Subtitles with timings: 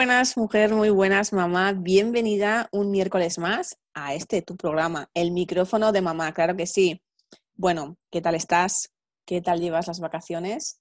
[0.00, 1.74] buenas, mujer, muy buenas, mamá.
[1.74, 7.02] Bienvenida un miércoles más a este tu programa, El micrófono de mamá, claro que sí.
[7.54, 8.88] Bueno, ¿qué tal estás?
[9.26, 10.80] ¿Qué tal llevas las vacaciones?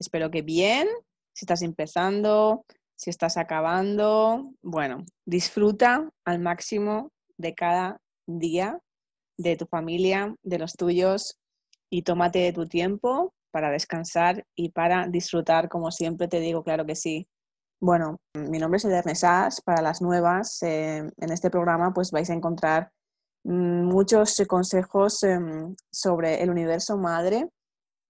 [0.00, 0.88] Espero que bien.
[1.32, 2.64] Si estás empezando,
[2.96, 8.80] si estás acabando, bueno, disfruta al máximo de cada día,
[9.38, 11.38] de tu familia, de los tuyos
[11.88, 16.96] y tómate tu tiempo para descansar y para disfrutar, como siempre te digo, claro que
[16.96, 17.28] sí.
[17.80, 19.60] Bueno, mi nombre es Eder Nesas.
[19.60, 22.90] Para las nuevas, eh, en este programa pues vais a encontrar
[23.44, 27.50] mm, muchos consejos em, sobre el universo madre,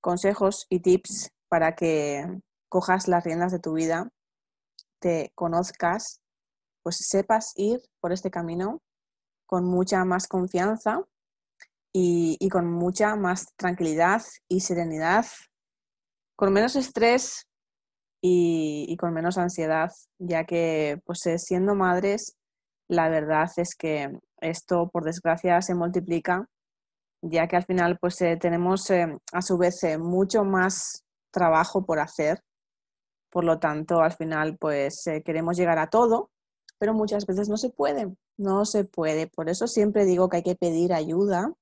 [0.01, 2.25] consejos y tips para que
[2.69, 4.09] cojas las riendas de tu vida,
[5.01, 6.21] te conozcas,
[6.83, 8.83] pues sepas ir por este camino
[9.47, 11.03] con mucha más confianza
[11.93, 15.27] y, con mucha más tranquilidad y serenidad,
[16.37, 17.46] con menos estrés
[18.29, 22.37] y, con menos ansiedad, ya que pues eh, siendo madres,
[22.89, 26.49] la verdad es que esto por desgracia se multiplica,
[27.23, 32.01] ya que al final pues eh, tenemos eh, a su vez mucho más trabajo por
[32.01, 32.41] hacer,
[33.31, 36.31] por lo tanto al final pues queremos llegar a todo,
[36.79, 40.43] pero muchas veces no se puede, no se puede, por eso siempre digo que hay
[40.43, 41.53] que pedir ayuda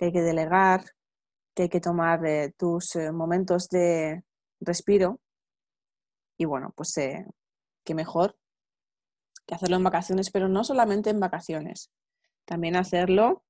[0.00, 0.82] que hay que delegar,
[1.54, 4.22] que hay que tomar eh, tus eh, momentos de
[4.58, 5.20] respiro.
[6.40, 7.26] Y bueno, pues eh,
[7.84, 8.34] qué mejor
[9.46, 11.90] que hacerlo en vacaciones, pero no solamente en vacaciones,
[12.46, 13.44] también hacerlo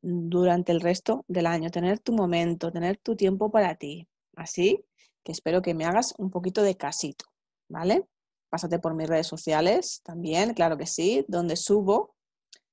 [0.00, 4.06] durante el resto del año, tener tu momento, tener tu tiempo para ti.
[4.36, 4.84] Así
[5.24, 7.24] que espero que me hagas un poquito de casito,
[7.68, 8.06] ¿vale?
[8.48, 12.14] Pásate por mis redes sociales también, claro que sí, donde subo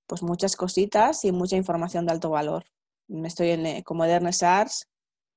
[0.06, 2.66] pues muchas cositas y mucha información de alto valor.
[3.08, 4.88] Estoy en, eh, como Edernes Arts,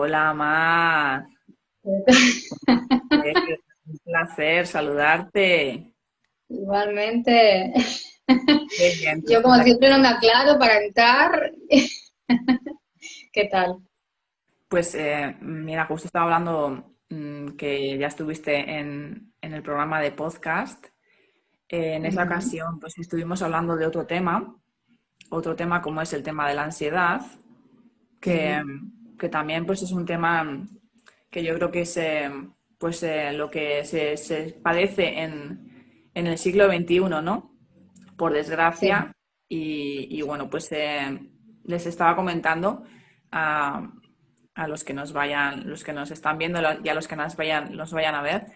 [0.05, 1.27] Hola, Mar.
[1.85, 2.05] un
[4.03, 5.95] placer saludarte.
[6.49, 7.73] Igualmente.
[9.31, 11.53] Yo como siempre no me aclaro para entrar.
[13.33, 13.77] ¿Qué tal?
[14.67, 20.85] Pues eh, mira, justo estaba hablando mm, que ya estuviste en, el programa de podcast.
[21.69, 24.53] Eh, en esa ocasión, pues estuvimos hablando de otro tema,
[25.31, 27.21] otro tema como es el tema de la ansiedad,
[28.21, 28.61] que,
[29.19, 30.67] que también pues es un tema
[31.31, 32.31] que yo creo que es eh,
[32.79, 35.71] pues eh, lo que se, padece en,
[36.15, 37.55] el siglo XXI, ¿no?
[38.17, 39.13] Por desgracia.
[39.49, 41.31] Y, bueno, pues eh,
[41.65, 42.83] les estaba comentando
[43.31, 43.89] a,
[44.67, 47.77] los que nos vayan, los que nos están viendo y a los que nos vayan,
[47.77, 48.47] los vayan a ver,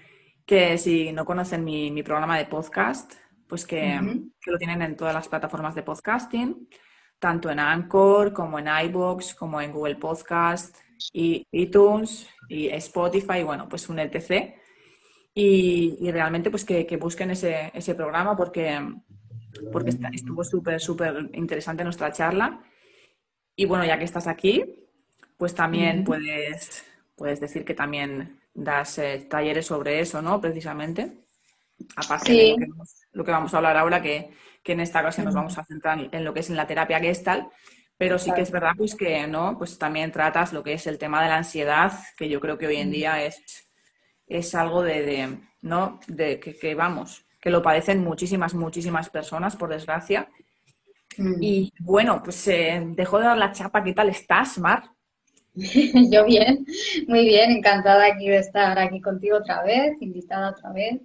[0.45, 3.13] que si no conocen mi, programa de podcast,
[3.47, 4.01] pues que,
[4.41, 6.69] que, lo tienen en todas las plataformas de podcasting
[7.19, 10.77] tanto en Anchor como en iBox, como en Google Podcast,
[11.13, 14.55] y iTunes y Spotify, bueno, pues un etc.
[15.35, 18.81] Y, realmente pues que, busquen ese, ese, programa porque,
[19.71, 22.63] porque estuvo súper, súper interesante nuestra charla.
[23.55, 24.65] Y bueno, ya que estás aquí,
[25.37, 26.85] pues también puedes,
[27.15, 30.41] puedes decir que también das eh, talleres sobre eso, ¿no?
[30.41, 31.19] Precisamente.
[31.97, 32.57] Aparte de
[33.13, 34.31] lo que, vamos a hablar ahora, que,
[34.73, 37.49] en esta ocasión nos vamos a centrar en lo que es en la terapia Gestalt,
[37.99, 40.99] pero sí que es verdad pues que no, pues también tratas lo que es el
[40.99, 43.43] tema de la ansiedad, que yo creo que hoy en día es,
[44.27, 46.01] es algo de, ¿no?
[46.07, 50.29] De que, vamos, que lo padecen muchísimas, muchísimas personas, por desgracia.
[51.17, 51.43] Mm.
[51.43, 54.83] Y bueno, pues eh, dejo de dar la chapa, ¿qué tal estás, Mar?
[55.55, 56.67] Yo bien,
[57.09, 61.01] muy bien, encantada aquí de estar aquí contigo otra vez, invitada otra vez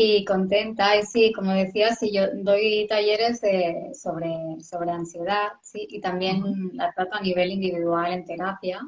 [0.00, 0.96] y contenta.
[0.96, 3.40] Y sí, como decía, sí, yo doy talleres
[4.00, 8.80] sobre, sobre ansiedad, sí, y también la trato a nivel individual en terapia,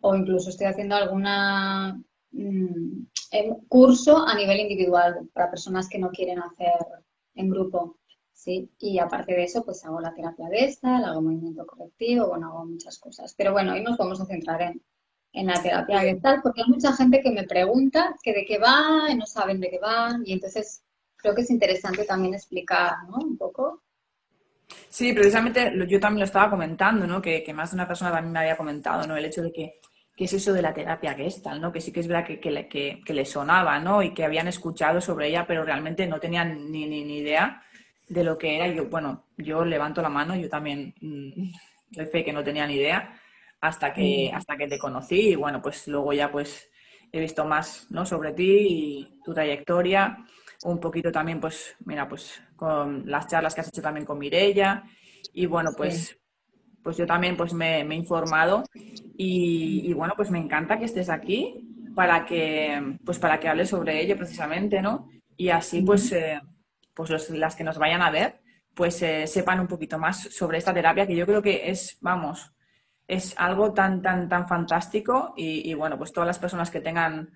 [0.00, 1.96] o incluso estoy haciendo alguna
[2.32, 3.04] mm,
[3.68, 6.72] curso a nivel individual para personas que no quieren hacer
[7.36, 7.98] en grupo.
[8.32, 8.68] ¿sí?
[8.80, 12.66] Y aparte de eso, pues hago la terapia de esta, hago movimiento correctivo, bueno, hago
[12.66, 13.32] muchas cosas.
[13.38, 14.82] Pero bueno, hoy nos vamos a centrar en,
[15.32, 19.10] en la terapia gestal, porque hay mucha gente que me pregunta que de qué va,
[19.10, 20.82] y no saben de qué van, y entonces
[21.16, 23.16] creo que es interesante también explicar, ¿no?
[23.16, 23.82] Un poco.
[24.88, 27.22] Sí, precisamente yo también lo estaba comentando, ¿no?
[27.22, 29.16] Que, más de una persona también me había comentado, ¿no?
[29.16, 29.74] El hecho de que,
[30.14, 31.72] ¿qué es eso de la terapia gestal, ¿no?
[31.72, 34.02] Que sí que es verdad que, que, que, le sonaba, ¿no?
[34.02, 37.62] Y que habían escuchado sobre ella, pero realmente no tenían ni, ni, ni idea
[38.08, 38.66] de lo que era.
[38.68, 41.52] yo, bueno, yo levanto la mano, yo también mm,
[41.90, 43.18] doy fe que no tenía ni idea
[43.62, 46.68] hasta que, hasta que te conocí y bueno, pues luego ya pues
[47.12, 48.04] he visto más ¿no?
[48.04, 50.18] sobre ti y tu trayectoria,
[50.64, 54.82] un poquito también pues, mira, pues con las charlas que has hecho también con Mirella.
[55.32, 56.18] Y bueno, pues,
[56.82, 58.64] pues yo también pues me, he informado.
[59.16, 64.00] Y, bueno, pues me encanta que estés aquí para que, pues para que hables sobre
[64.00, 65.08] ello precisamente, ¿no?
[65.36, 66.40] Y así pues, eh,
[66.94, 68.40] pues las que nos vayan a ver,
[68.74, 72.52] pues eh, sepan un poquito más sobre esta terapia que yo creo que es, vamos,
[73.06, 77.30] es algo tan, tan, tan fantástico y, bueno, pues todas las personas que tengan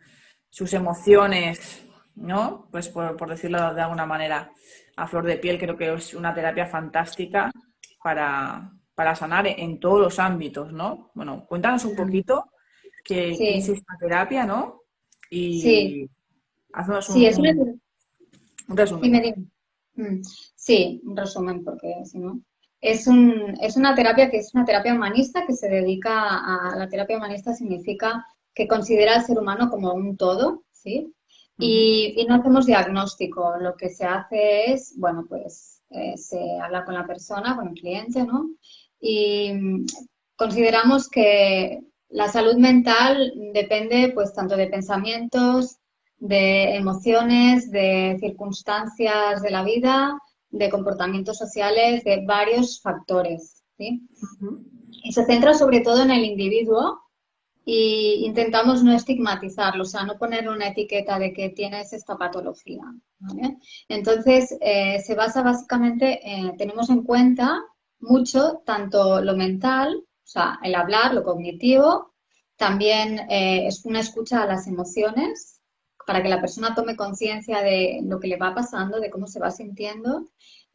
[0.49, 1.85] sus emociones,
[2.15, 2.69] ¿no?
[2.71, 4.51] Pues por, decirlo de alguna manera,
[4.97, 7.51] a flor de piel, creo que es una terapia fantástica
[8.03, 8.73] para,
[9.17, 11.11] sanar en todos los ámbitos, ¿no?
[11.15, 12.51] Bueno, cuéntanos un poquito
[13.05, 14.83] qué, es esta terapia, ¿no?
[15.29, 16.07] Y sí.
[16.73, 17.81] haznos un,
[18.69, 19.51] un, resumen.
[19.95, 22.41] Mm, sí, un resumen, porque si no...
[22.87, 26.89] Es, un, es una terapia que es una terapia humanista que se dedica a la
[26.89, 28.25] terapia humanista significa
[28.55, 31.13] que considera al ser humano como un todo, ¿sí?
[31.59, 36.95] Y, no hacemos diagnóstico, lo que se hace es, bueno, pues eh, se habla con
[36.95, 38.51] la persona, con el cliente, ¿no?
[39.01, 39.53] Y
[40.37, 41.81] consideramos que
[42.11, 45.79] la salud mental depende pues tanto de pensamientos,
[46.19, 50.17] de emociones, de circunstancias de la vida,
[50.59, 53.63] de comportamientos sociales, de varios factores.
[53.77, 54.03] ¿sí?
[55.03, 57.01] Y se centra sobre todo en el individuo
[57.69, 62.85] y intentamos no estigmatizarlo, o sea, no poner una etiqueta de que tienes esta patología.
[63.89, 67.61] Entonces, eh, se basa básicamente, en, tenemos en cuenta
[67.99, 72.15] mucho tanto lo mental, o sea, el hablar, lo cognitivo,
[72.57, 75.56] también eh, es una escucha a las emociones,
[76.07, 79.41] para que la persona tome conciencia de lo que le va pasando, de cómo se
[79.41, 80.25] va sintiendo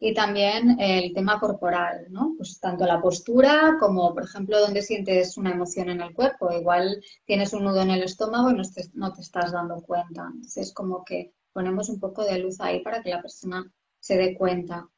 [0.04, 2.34] y también el tema corporal, ¿no?
[2.36, 6.52] Pues tanto la postura como, por ejemplo, donde sientes una emoción en el cuerpo.
[6.52, 10.28] Igual tienes un nudo en el estómago y no te, estás dando cuenta.
[10.34, 14.18] Entonces, es como que ponemos un poco de luz ahí para que la persona se
[14.18, 14.90] dé cuenta.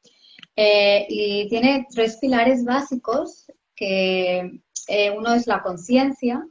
[0.56, 6.48] Eh, y tiene tres pilares básicos, que eh, uno es la conciencia,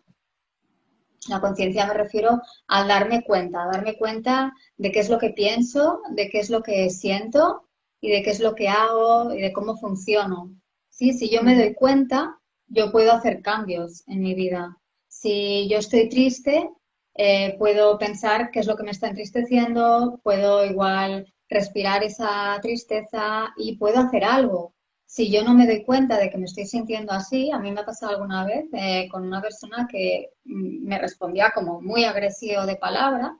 [1.27, 6.01] la conciencia me refiero al darme cuenta, darme cuenta de qué es lo que pienso,
[6.12, 7.70] de qué es lo que siento
[8.01, 10.56] y de qué es lo que hago y de cómo funciono.
[10.89, 11.13] ¿Sí?
[11.13, 14.77] Si yo me doy cuenta, yo puedo hacer cambios en mi vida.
[15.08, 16.70] Si yo estoy triste,
[17.15, 23.53] eh, puedo pensar qué es lo que me está entristeciendo, puedo igual respirar esa tristeza
[23.58, 24.74] y puedo hacer algo
[25.13, 27.82] si yo no me doy cuenta de que me estoy sintiendo así, a mí me
[27.82, 32.65] ha pasado alguna vez eh, con una persona que mm, me respondía como muy agresivo
[32.65, 33.38] de palabra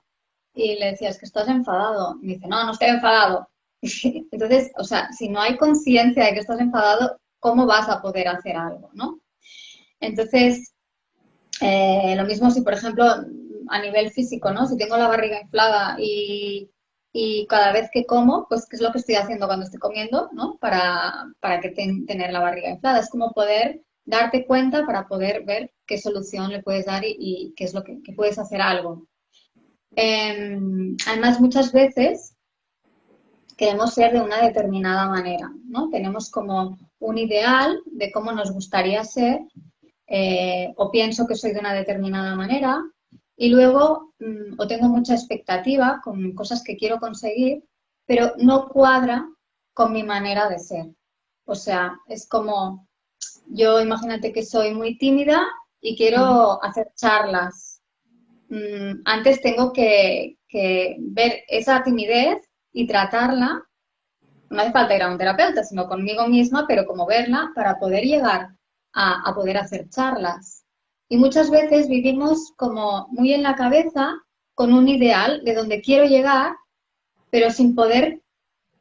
[0.54, 2.14] y le decía, es que estás enfadado.
[2.22, 3.48] Me dice, no, no estoy enfadado.
[3.82, 8.28] Entonces, o sea, si no hay conciencia de que estás enfadado, ¿cómo vas a poder
[8.28, 9.18] hacer algo, no?
[9.98, 10.74] Entonces,
[11.60, 14.68] eh, lo mismo si, por ejemplo, a nivel físico, ¿no?
[14.68, 16.70] Si tengo la barriga inflada y,
[17.16, 20.30] y cada vez que como, pues qué es lo que estoy haciendo cuando estoy comiendo,
[20.32, 20.58] ¿no?
[20.58, 22.98] Para, para que tener la barriga inflada.
[22.98, 27.64] Es como poder darte cuenta para poder ver qué solución le puedes dar y, qué
[27.64, 29.06] es lo que, puedes hacer algo.
[29.94, 32.36] Em, además, muchas veces
[33.56, 35.90] queremos ser de una determinada manera, ¿no?
[35.90, 39.38] Tenemos como un ideal de cómo nos gustaría ser,
[40.08, 42.82] eh, o pienso que soy de una determinada manera,
[43.36, 47.64] y luego mm, o tengo mucha expectativa con cosas que quiero conseguir,
[48.06, 49.28] pero no cuadra
[49.72, 50.86] con mi manera de ser.
[51.46, 52.88] O sea, es como,
[53.46, 55.42] yo imagínate que soy muy tímida
[55.80, 57.82] y quiero hacer charlas.
[58.48, 60.38] Mm, antes tengo que,
[60.98, 62.38] ver esa timidez
[62.72, 63.62] y tratarla.
[64.50, 68.04] No hace falta ir a un terapeuta, sino conmigo misma, pero como verla para poder
[68.04, 68.50] llegar
[68.92, 70.63] a, a poder hacer charlas.
[71.14, 74.16] Y muchas veces vivimos como muy en la cabeza
[74.52, 76.56] con un ideal de donde quiero llegar,
[77.30, 78.20] pero sin poder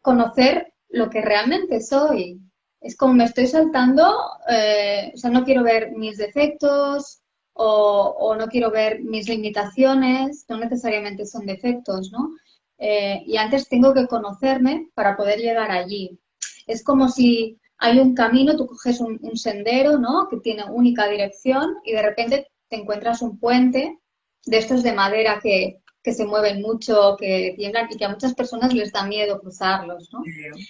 [0.02, 2.42] conocer lo que realmente soy.
[2.82, 4.12] Es como me estoy saltando,
[4.50, 7.22] eh, o sea, no quiero ver mis defectos
[7.54, 12.32] o, no quiero ver mis limitaciones, no necesariamente son defectos, ¿no?
[12.80, 16.20] Eh, y antes tengo que conocerme para poder llegar allí.
[16.66, 20.30] Es como si hay un camino, tú coges un, sendero, ¿no?
[20.30, 24.00] Que tiene única dirección y de repente te encuentras un puente
[24.46, 28.74] de estos de madera que, se mueven mucho, que tiemblan y que a muchas personas
[28.74, 30.22] les da miedo cruzarlos, ¿no?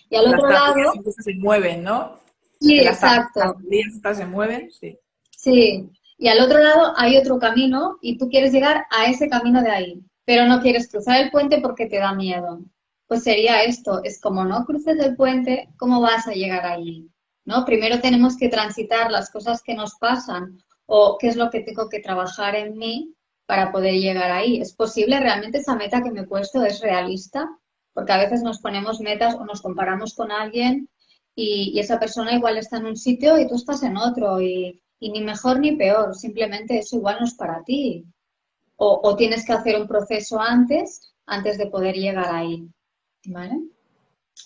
[0.09, 0.73] y al otro lado...
[1.03, 2.17] se mueven, ¿no?
[2.59, 3.57] Sí, exacto.
[4.03, 4.97] Las se mueven, sí.
[5.29, 9.61] Sí, y al otro lado hay otro camino y tú quieres llegar a ese camino
[9.61, 12.59] de ahí, pero no quieres cruzar el puente porque te da miedo
[13.07, 17.09] pues sería esto, es como no cruces el puente, ¿cómo vas a llegar allí?
[17.45, 17.65] ¿No?
[17.65, 21.89] Primero tenemos que transitar las cosas que nos pasan o qué es lo que tengo
[21.89, 23.13] que trabajar en mí
[23.45, 24.61] para poder llegar ahí.
[24.61, 27.49] ¿Es posible realmente esa meta que me he puesto es realista?
[27.93, 30.89] Porque a veces nos ponemos metas o nos comparamos con alguien
[31.35, 35.21] y, esa persona igual está en un sitio y tú estás en otro y, ni
[35.21, 38.05] mejor ni peor, simplemente eso igual no es para ti.
[38.77, 42.67] O, o tienes que hacer un proceso antes, antes de poder llegar ahí.
[43.25, 43.59] ¿Vale?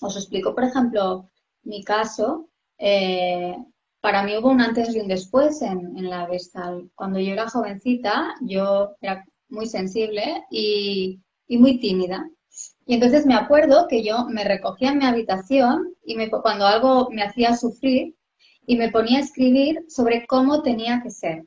[0.02, 1.30] Os explico, por ejemplo,
[1.64, 2.50] mi caso.
[2.78, 3.56] Eh,
[4.02, 6.90] para mí hubo un antes y un después en, la Vestal.
[6.96, 11.20] Cuando yo era jovencita, yo era muy sensible y,
[11.50, 12.30] muy tímida.
[12.86, 17.10] Y entonces me acuerdo que yo me recogía en mi habitación y me, cuando algo
[17.12, 18.16] me hacía sufrir
[18.66, 21.46] y me ponía a escribir sobre cómo tenía que ser.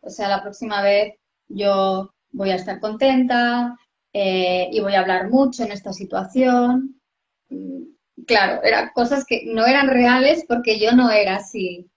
[0.00, 1.14] O sea, la próxima vez
[1.48, 3.76] yo voy a estar contenta,
[4.12, 7.00] eh, y voy a hablar mucho en esta situación.
[7.48, 7.82] Mm,
[8.26, 11.90] claro, eran cosas que no eran reales porque yo no era así.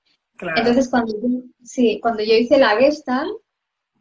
[0.56, 3.32] Entonces, cuando yo, sí, cuando yo hice la Gestalt,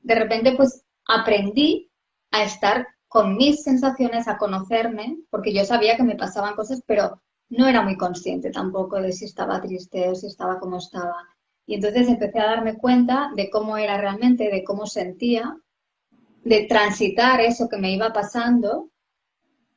[0.02, 1.90] de repente pues aprendí
[2.30, 7.20] a estar con mis sensaciones, a conocerme, porque yo sabía que me pasaban cosas, pero
[7.48, 11.16] no era muy consciente tampoco de si estaba triste o si estaba como estaba.
[11.66, 15.56] Y entonces empecé a darme cuenta de cómo era realmente, de cómo sentía,
[16.44, 18.90] de transitar eso que me iba pasando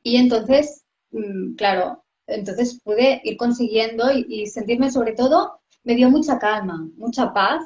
[0.02, 6.38] y entonces, mm, claro, entonces pude ir consiguiendo y, sentirme sobre todo, me dio mucha
[6.38, 7.62] calma, mucha paz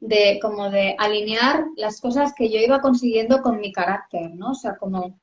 [0.00, 4.52] de como de alinear las cosas que yo iba consiguiendo con mi carácter, ¿no?
[4.52, 5.20] O sea, como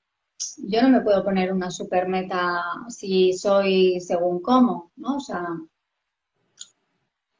[0.57, 5.17] yo no me puedo poner una super meta si soy según cómo, ¿no?
[5.17, 5.47] O sea,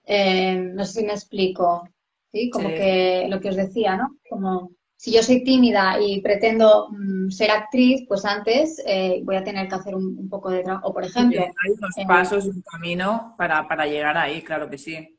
[0.05, 1.87] eh, no sé si me explico,
[2.31, 2.49] ¿sí?
[2.49, 4.17] Como que lo que os decía, ¿no?
[4.29, 9.43] Como si yo soy tímida y pretendo mm, ser actriz, pues antes eh, voy a
[9.43, 10.87] tener que hacer un, poco de trabajo.
[10.87, 11.39] O, por ejemplo...
[11.39, 15.15] hay unos eh, pasos y un camino para, llegar ahí, claro que sí.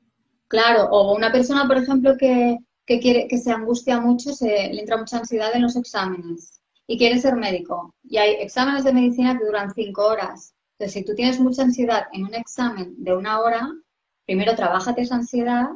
[0.49, 4.97] Claro, o una persona, por ejemplo, que, quiere, que se angustia mucho, se, le entra
[4.97, 7.95] mucha ansiedad en los exámenes y quiere ser médico.
[8.03, 10.55] Y hay exámenes de medicina que duran cinco horas.
[10.73, 13.69] Entonces, si tú tienes mucha ansiedad en un examen de una hora,
[14.27, 15.69] primero trabájate esa ansiedad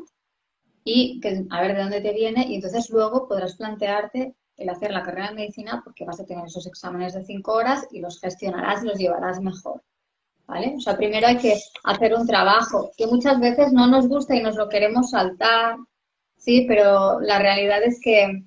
[0.84, 1.20] y
[1.50, 5.28] a ver de dónde te viene y entonces luego podrás plantearte el hacer la carrera
[5.28, 8.86] de medicina porque vas a tener esos exámenes de cinco horas y los gestionarás y
[8.86, 9.82] los llevarás mejor.
[10.46, 10.74] ¿Vale?
[10.76, 14.42] O sea, primero hay que hacer un trabajo que muchas veces no nos gusta y
[14.42, 15.76] nos lo queremos saltar,
[16.36, 18.42] sí, pero la realidad es que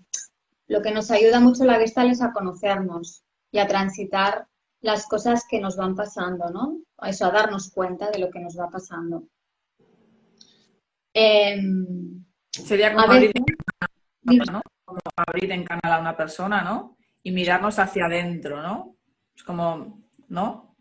[0.68, 4.46] lo que nos ayuda mucho la Gestalt es a conocernos y a transitar
[4.82, 6.80] las cosas que nos van pasando, ¿no?
[7.01, 9.24] Eso, a darnos cuenta de lo que nos va pasando.
[11.13, 12.25] Em,
[12.63, 14.62] Sería como abrir, en canal,
[15.15, 16.97] abrir en canal a una persona, ¿no?
[17.24, 18.95] Y mirarnos hacia adentro, ¿no?
[19.35, 20.75] Es como, ¿no?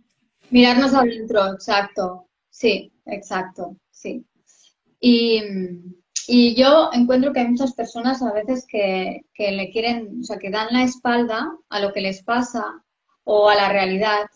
[0.51, 2.29] Mirarnos adentro, exacto.
[2.51, 4.25] Sí, exacto, sí.
[5.01, 5.43] Y,
[6.57, 10.51] yo encuentro que hay muchas personas a veces que, que, le quieren, o sea, que
[10.51, 12.65] dan la espalda a lo que les pasa
[13.25, 14.27] o a la realidad,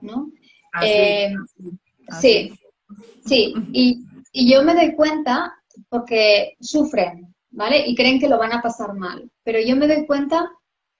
[0.00, 0.30] ¿no?
[0.82, 1.32] Eh,
[2.20, 2.52] sí,
[3.24, 5.54] sí, Y, y yo me doy cuenta
[5.88, 7.86] porque sufren, ¿vale?
[7.86, 10.50] Y creen que lo van a pasar mal, pero yo me doy cuenta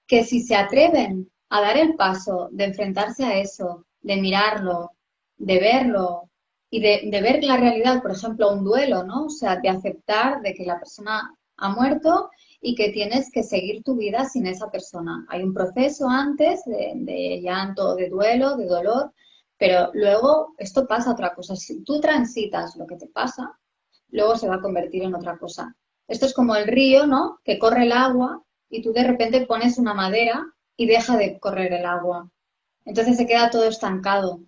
[0.07, 4.93] que si se atreven a dar el paso de enfrentarse a eso, de mirarlo,
[5.37, 6.31] de verlo
[6.71, 9.27] y de, ver la realidad, por ejemplo, un duelo, ¿no?
[9.27, 13.83] O sea, de aceptar de que la persona ha muerto y que tienes que seguir
[13.85, 15.25] tu vida sin esa persona.
[15.29, 19.13] Hay un proceso antes de, de llanto, de duelo, de dolor,
[19.57, 21.55] pero luego esto pasa a otra cosa.
[21.55, 23.57] Si tú transitas lo que te pasa,
[24.11, 25.75] luego se va a convertir en otra cosa.
[26.07, 27.41] Esto es como el río, ¿no?
[27.45, 30.45] Que corre el agua y tú de repente pones una madera
[30.77, 32.31] y deja de correr el agua.
[32.85, 34.41] Entonces se queda todo estancado.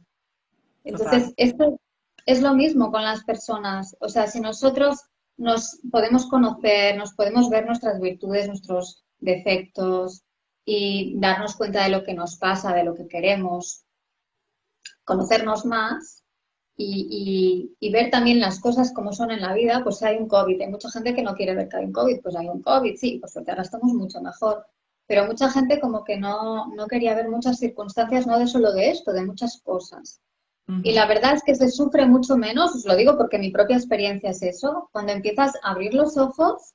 [0.85, 1.81] Entonces, esto
[2.27, 3.97] es lo mismo con las personas.
[4.01, 5.01] O sea, si nosotros
[5.37, 10.23] nos podemos conocer, nos podemos ver nuestras virtudes, nuestros defectos
[10.65, 13.85] y darnos cuenta de lo que nos pasa, de lo que queremos,
[15.05, 16.25] conocernos más
[16.77, 20.61] y, ver también las cosas como son en la vida, pues hay un COVID.
[20.61, 22.97] Hay mucha gente que no quiere ver que hay un COVID, pues hay un COVID,
[22.97, 24.67] sí, por suerte ahora estamos mucho mejor.
[25.07, 28.91] Pero mucha gente como que no, no quería ver muchas circunstancias, no de solo de
[28.91, 30.21] esto, de muchas cosas.
[30.83, 33.77] Y la verdad es que se sufre mucho menos, os lo digo porque mi propia
[33.77, 36.75] experiencia es eso, cuando empiezas a abrir los ojos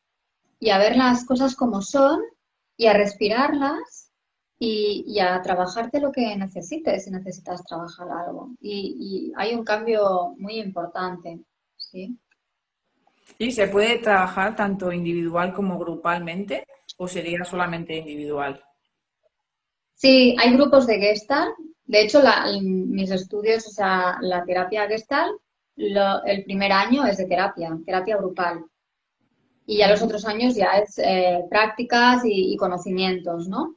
[0.62, 2.22] y a ver las cosas como son
[2.78, 4.01] y a respirarlas
[4.64, 8.52] y, a trabajarte lo que necesites si necesitas trabajar algo.
[8.62, 11.40] Y, hay un cambio muy importante,
[11.76, 12.18] ¿sí?
[13.38, 18.64] ¿Y se puede trabajar tanto individual como grupalmente o sería solamente individual?
[19.96, 21.56] Sí, hay grupos de Gestalt
[21.92, 22.22] de hecho,
[22.62, 25.30] mis estudios, o sea, la terapia gestal,
[25.76, 28.64] el primer año es de terapia, terapia grupal.
[29.66, 33.76] Y ya los otros años ya es eh, prácticas y, conocimientos, ¿no?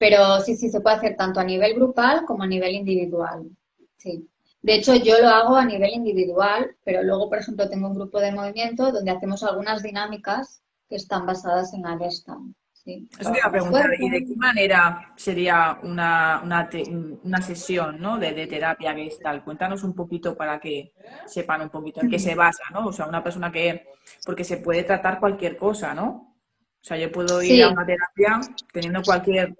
[0.00, 3.50] Pero sí, sí, se puede hacer tanto a nivel grupal como a nivel individual.
[3.98, 4.26] Sí.
[4.62, 8.18] De hecho, yo lo hago a nivel individual, pero luego, por ejemplo, tengo un grupo
[8.18, 12.54] de movimiento donde hacemos algunas dinámicas que están basadas en la Gestalt.
[12.86, 18.18] Eso te iba a preguntar, ¿y de qué manera sería una, una, sesión ¿no?
[18.18, 19.44] de, de terapia gestal?
[19.44, 20.94] Cuéntanos un poquito para que
[21.26, 22.86] sepan un poquito en qué se basa, ¿no?
[22.86, 23.84] O sea, una persona que,
[24.24, 26.38] porque se puede tratar cualquier cosa, ¿no?
[26.80, 28.40] O sea, yo puedo ir a una terapia
[28.72, 29.54] teniendo cualquier,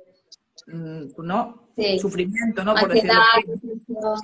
[0.67, 1.69] mm, ¿no?
[2.01, 2.75] Sufrimiento, ¿no?
[2.75, 4.19] Por ansiedad, depresión,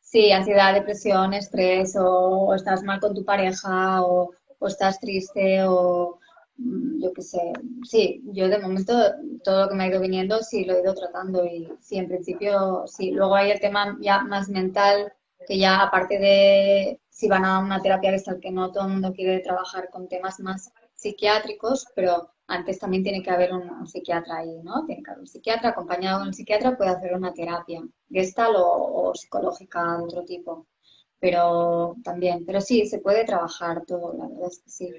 [0.00, 6.18] sí, ansiedad, depresión, estrés, o, estás mal con tu pareja, o, o estás triste, o
[6.58, 7.52] Mm, yo qué sé,
[7.84, 8.92] sí, yo de momento
[9.44, 12.08] todo lo que me ha ido viniendo sí lo he ido tratando y sí, en
[12.08, 13.12] principio sí.
[13.12, 15.12] Luego hay el tema ya más mental,
[15.46, 19.12] que ya aparte de si van a una terapia que que no todo el mundo
[19.12, 24.60] quiere trabajar con temas más psiquiátricos, pero antes también tiene que haber un, psiquiatra ahí,
[24.62, 24.84] ¿no?
[24.86, 27.80] Tiene que haber un psiquiatra, acompañado de un psiquiatra puede hacer una terapia
[28.10, 30.66] gestal o psicológica de otro tipo
[31.20, 34.90] pero también, pero sí, se puede trabajar todo, la verdad es que sí.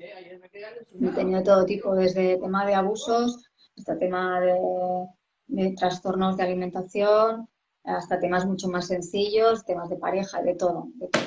[1.01, 7.47] He tenido todo tipo, desde tema de abusos hasta tema de, trastornos de alimentación,
[7.85, 10.89] hasta temas mucho más sencillos, temas de pareja, de todo.
[10.95, 11.23] De todo.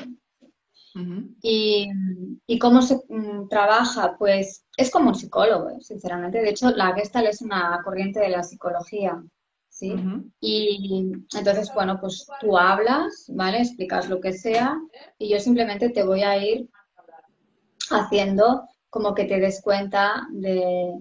[1.40, 1.88] Y,
[2.46, 5.81] y, cómo se mm, trabaja, pues es como un psicólogo, ¿eh?
[5.81, 6.40] sinceramente.
[6.40, 9.22] De hecho, la Gestalt es una corriente de la psicología.
[9.68, 9.94] ¿sí?
[10.40, 13.59] Y entonces, bueno, pues tú hablas, ¿vale?
[13.59, 14.78] Explicas lo que sea
[15.18, 16.68] y yo simplemente te voy a ir
[17.90, 20.94] haciendo como que te des cuenta de,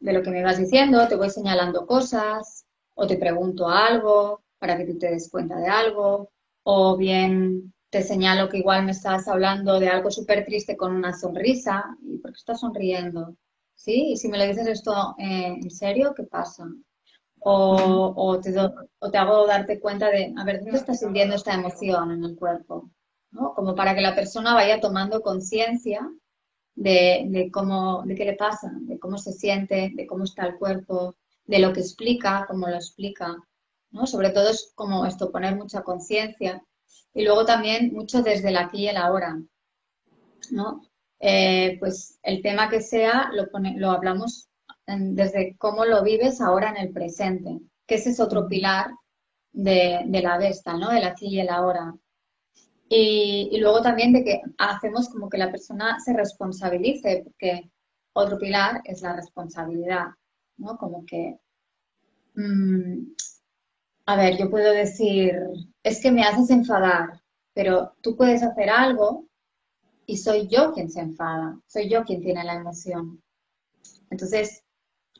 [0.00, 2.64] lo que me vas diciendo, te voy señalando cosas
[2.94, 6.30] o te pregunto algo para que tú te des cuenta de algo
[6.62, 11.12] o bien te señalo que igual me estás hablando de algo súper triste con una
[11.12, 13.36] sonrisa y por qué estás sonriendo,
[13.74, 14.12] ¿sí?
[14.12, 16.66] Y si me lo dices esto eh, en serio, ¿qué pasa?
[17.40, 22.10] o, te o, te hago darte cuenta de, a ver, ¿dónde estás sintiendo esta emoción
[22.12, 22.90] en el cuerpo?
[23.30, 23.54] ¿no?
[23.54, 26.08] Como para que la persona vaya tomando conciencia
[26.74, 30.56] de, de, cómo, de qué le pasa, de cómo se siente, de cómo está el
[30.56, 33.36] cuerpo, de lo que explica, cómo lo explica.
[33.90, 34.06] ¿no?
[34.06, 36.62] Sobre todo es como esto, poner mucha conciencia.
[37.14, 39.38] Y luego también mucho desde el aquí y el ahora.
[40.50, 40.82] ¿no?
[41.20, 44.48] Eh, pues el tema que sea lo, lo hablamos
[44.86, 48.90] desde cómo lo vives ahora en el presente, que ese es otro pilar
[49.52, 50.90] de, la Vesta, ¿no?
[50.90, 51.94] El aquí y el ahora.
[52.88, 57.70] Y, luego también de que hacemos como que la persona se responsabilice, porque
[58.14, 60.06] otro pilar es la responsabilidad,
[60.56, 60.78] ¿no?
[60.78, 61.38] Como que,
[62.34, 63.12] mm,
[64.08, 65.34] a ver, yo puedo decir,
[65.82, 67.20] es que me haces enfadar,
[67.52, 69.26] pero tú puedes hacer algo
[70.06, 73.22] y soy yo quien se enfada, soy yo quien tiene la emoción.
[74.08, 74.64] Entonces,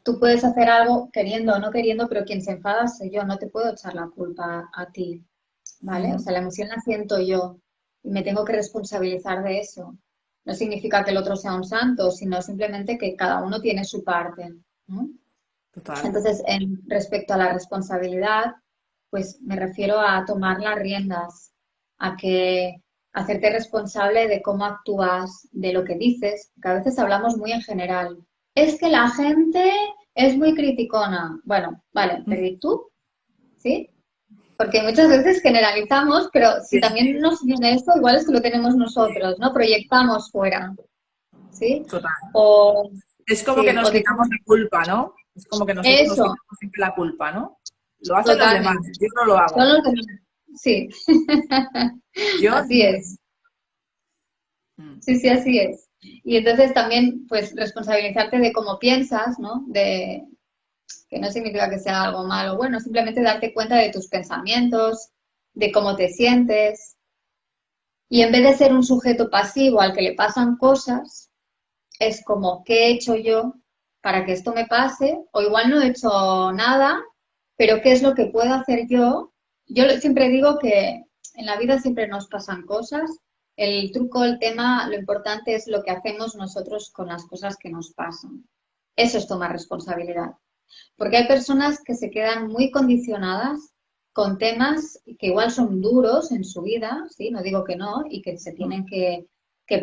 [0.03, 3.37] tú puedes hacer algo queriendo o no queriendo, pero quien se enfada soy yo, no
[3.37, 5.23] te puedo echar la culpa a ti,
[5.83, 6.15] ¿vale?
[6.15, 7.59] O sea, la emoción la siento yo
[8.03, 9.99] y me tengo que responsabilizar de eso.
[10.47, 14.03] No significa que el otro sea un santo, sino simplemente que cada uno tiene su
[14.03, 14.55] parte.
[16.05, 18.55] Entonces, en, respecto a la responsabilidad,
[19.11, 21.53] pues me refiero a tomar las riendas,
[21.99, 27.37] a que hacerte responsable de cómo actúas, de lo que dices, que a veces hablamos
[27.37, 28.19] muy en general.
[28.55, 29.73] Es que la gente
[30.15, 31.41] es muy criticona.
[31.45, 32.91] Bueno, vale, pero ¿y tú?
[33.57, 33.91] ¿Sí?
[34.57, 38.75] Porque muchas veces generalizamos, pero si también nos viene esto, igual es que lo tenemos
[38.75, 39.53] nosotros, ¿no?
[39.53, 40.75] Proyectamos fuera.
[41.53, 41.85] ¿Sí?
[41.89, 42.11] Total.
[43.27, 45.15] es como que nos quitamos la culpa, ¿no?
[45.35, 47.59] Es como que nosotros nos quitamos siempre la culpa, ¿no?
[48.01, 49.57] Lo hacen los demás, yo no lo hago.
[50.55, 50.89] Sí.
[52.43, 52.55] ¿Yo?
[52.57, 53.19] así es.
[55.01, 55.89] Sí, sí, así es.
[56.01, 59.65] Y entonces también, pues, responsabilizarte de cómo piensas, ¿no?
[59.67, 60.25] De
[61.09, 65.09] que no significa que sea algo malo, bueno, simplemente darte cuenta de tus pensamientos,
[65.55, 66.97] de cómo te sientes.
[68.09, 71.31] Y en vez de ser un sujeto pasivo al que le pasan cosas,
[71.99, 73.55] es como, ¿qué he hecho yo
[74.03, 75.19] para que esto me pase?
[75.33, 77.03] O igual no he hecho nada,
[77.59, 79.35] pero ¿qué es lo que puedo hacer yo?
[79.67, 83.19] Yo siempre digo que en la vida siempre nos pasan cosas.
[83.57, 87.69] El truco, el tema, lo importante es lo que hacemos nosotros con las cosas que
[87.69, 88.49] nos pasan.
[88.95, 90.37] Eso es tomar responsabilidad.
[90.97, 93.75] Porque hay personas que se quedan muy condicionadas
[94.13, 97.33] con temas que igual son duros en su vida, ¿sí?
[97.33, 99.27] No digo que no, y que se tienen que,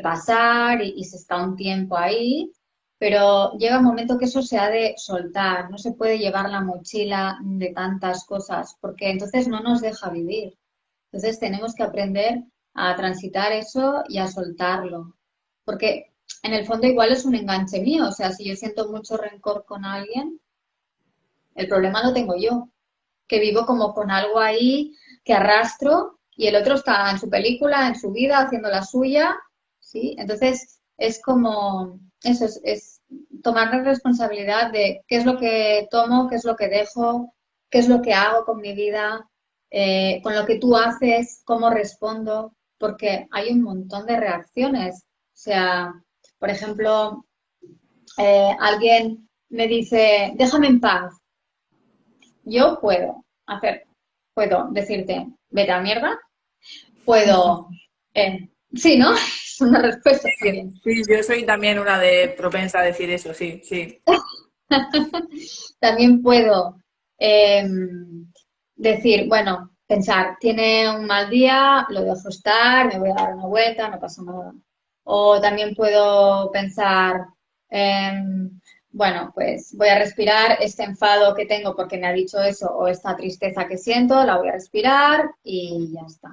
[0.01, 2.51] pasar y, y se está un tiempo ahí,
[2.97, 6.62] pero llega un momento que eso se ha de soltar, no se puede llevar la
[6.62, 10.58] mochila de tantas cosas, porque entonces no nos deja vivir.
[11.12, 15.15] Entonces tenemos que aprender a transitar eso y a soltarlo,
[15.63, 19.17] porque en el fondo igual es un enganche mío, o sea, si yo siento mucho
[19.17, 20.39] rencor con alguien,
[21.55, 22.69] el problema lo tengo yo,
[23.27, 27.88] que vivo como con algo ahí que arrastro y el otro está en su película,
[27.88, 29.36] en su vida, haciendo la suya,
[29.79, 30.15] ¿sí?
[30.19, 33.01] Entonces es como eso es,
[33.43, 37.33] tomar la responsabilidad de qué es lo que tomo, qué es lo que dejo,
[37.69, 39.29] qué es lo que hago con mi vida,
[39.69, 45.03] eh, con lo que tú haces, cómo respondo, porque hay un montón de reacciones.
[45.05, 45.93] O sea,
[46.39, 47.25] por ejemplo,
[48.17, 51.13] eh, alguien me dice, déjame en paz.
[52.43, 53.85] Yo puedo hacer,
[54.33, 56.19] puedo decirte, vete a mierda,
[57.05, 57.69] puedo,
[58.13, 59.11] eh, sí, ¿no?
[59.62, 60.30] una respuesta.
[60.39, 64.02] Sí, yo soy también una de propensa a decir eso, sí, sí.
[65.80, 66.78] también puedo
[67.18, 68.32] em,
[68.76, 73.46] decir, bueno, pensar, tiene un mal día, lo dejo estar, me voy a dar una
[73.46, 74.54] vuelta, no pasa nada.
[75.04, 77.28] O también puedo pensar,
[77.70, 82.68] em, bueno, pues voy a respirar este enfado que tengo porque me ha dicho eso
[82.68, 86.30] o esta tristeza que siento, la voy a respirar y ya está.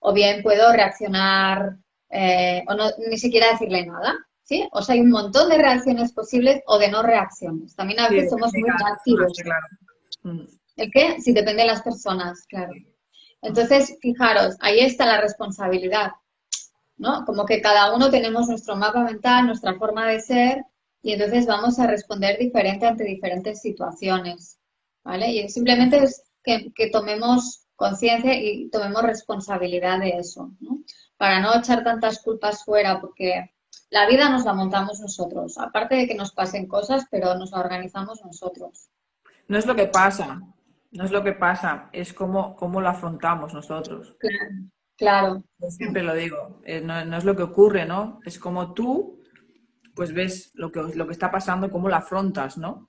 [0.00, 1.76] O bien puedo reaccionar
[2.10, 4.16] eh, o no, ni siquiera decirle nada.
[4.42, 4.68] ¿Sí?
[4.72, 7.76] O sea, hay un montón de reacciones posibles o de no reacciones.
[7.76, 9.32] También a veces somos muy reactivos.
[10.24, 10.40] Mm.
[10.76, 11.20] ¿El qué?
[11.20, 12.72] Si depende de las personas, claro.
[13.42, 16.12] Entonces, fijaros, ahí está la responsabilidad,
[16.96, 17.24] ¿no?
[17.24, 20.64] Como que cada uno tenemos nuestro mapa mental, nuestra forma de ser,
[21.02, 24.58] y entonces vamos a responder diferente ante diferentes situaciones,
[25.02, 25.30] ¿vale?
[25.30, 30.82] Y simplemente es que, que tomemos conciencia y tomemos responsabilidad de eso, ¿no?
[31.20, 33.52] Para no echar tantas culpas fuera, porque
[33.90, 35.58] la vida nos la montamos nosotros.
[35.58, 38.88] Aparte de que nos pasen cosas, pero nos la organizamos nosotros.
[39.46, 40.40] No es lo que pasa,
[40.92, 44.16] no es lo que pasa, es cómo, cómo lo afrontamos nosotros.
[44.18, 44.54] Claro,
[44.96, 45.44] claro.
[45.68, 48.20] siempre lo digo, eh, no, es lo que ocurre, ¿no?
[48.24, 49.22] Es como tú,
[49.94, 52.88] pues ves lo que, lo que está pasando y cómo lo afrontas, ¿no?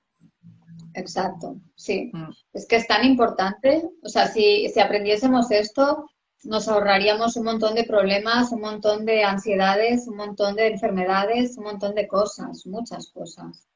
[0.94, 2.12] Exacto, sí.
[2.14, 2.30] Mm.
[2.54, 6.06] Es que es tan importante, o sea, si, si aprendiésemos esto,
[6.44, 11.66] nos ahorraríamos un montón de problemas, un montón de ansiedades, un montón de enfermedades, un
[11.66, 13.68] montón de cosas, muchas cosas.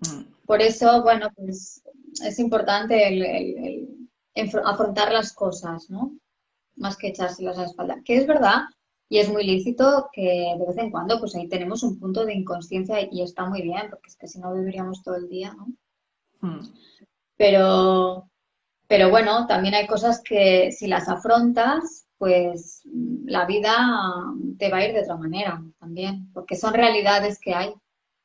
[0.00, 0.22] Mm.
[0.46, 1.82] Por eso, bueno, pues
[2.24, 4.08] es importante el,
[4.64, 6.16] afrontar las cosas, ¿no?
[6.76, 8.02] Más que echárselas a la espalda.
[8.04, 8.62] Que es verdad
[9.08, 12.34] y es muy lícito que de vez en cuando, pues ahí tenemos un punto de
[12.34, 15.68] inconsciencia y está muy bien, porque es que si no viviríamos todo el día, ¿no?
[16.40, 16.66] Mm.
[17.36, 18.30] Pero,
[18.92, 22.82] pero bueno, también hay cosas que si las afrontas, pues
[23.24, 23.74] la vida
[24.58, 27.72] te va a ir de otra manera también, porque son realidades que hay.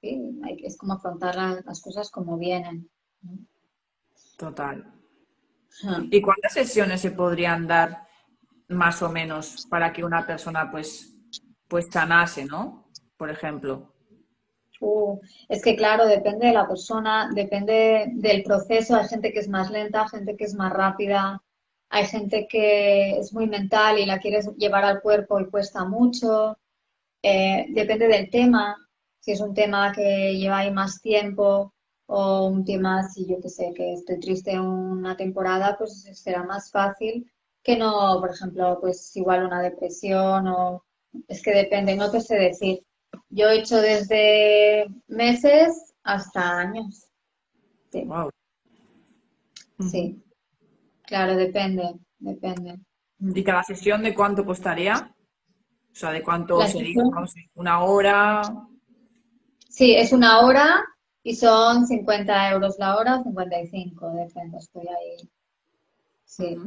[0.02, 2.90] Es como afrontar las cosas como vienen.
[4.38, 4.92] Total.
[6.12, 8.00] ¿Y cuántas sesiones se podrían dar
[8.68, 11.18] más o menos para que una persona pues,
[11.70, 12.90] pues sanase, ¿no?
[13.16, 13.94] Por ejemplo.
[14.80, 18.96] Uh, es que claro, depende de la persona, depende del proceso.
[18.96, 21.42] Hay gente que es más lenta, gente que es más rápida,
[21.90, 26.58] hay gente que es muy mental y la quieres llevar al cuerpo y cuesta mucho.
[27.24, 28.78] Eh, depende del tema,
[29.20, 31.74] si es un tema que lleva ahí más tiempo
[32.08, 36.72] o un tema, si yo que sé, que estoy triste una temporada, pues será más
[36.72, 37.30] fácil
[37.68, 40.86] que no, por ejemplo, pues igual una depresión o
[41.28, 42.87] es que depende, no te sé decir.
[43.30, 47.08] Yo he hecho desde meses hasta años.
[47.92, 48.06] Sí.
[48.06, 48.30] Wow.
[49.92, 50.24] Sí.
[51.04, 51.84] Claro, depende,
[52.20, 52.80] depende.
[53.20, 55.14] ¿Y cada sesión de cuánto costaría?
[55.92, 57.04] O sea, ¿de cuánto sería?
[57.56, 58.42] ¿Una hora?
[59.70, 60.84] Sí, es una hora
[61.24, 65.30] y son 50 euros la hora, 55, depende, estoy ahí.
[66.26, 66.58] Sí.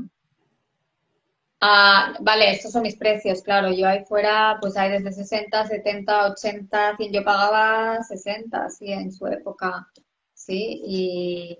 [1.62, 3.70] Ah, vale, estos son mis precios, claro.
[3.72, 7.12] Yo ahí fuera, pues hay desde 60, 70, 80, 100.
[7.12, 9.86] Yo pagaba 60, sí, en su época,
[10.34, 11.58] sí, y,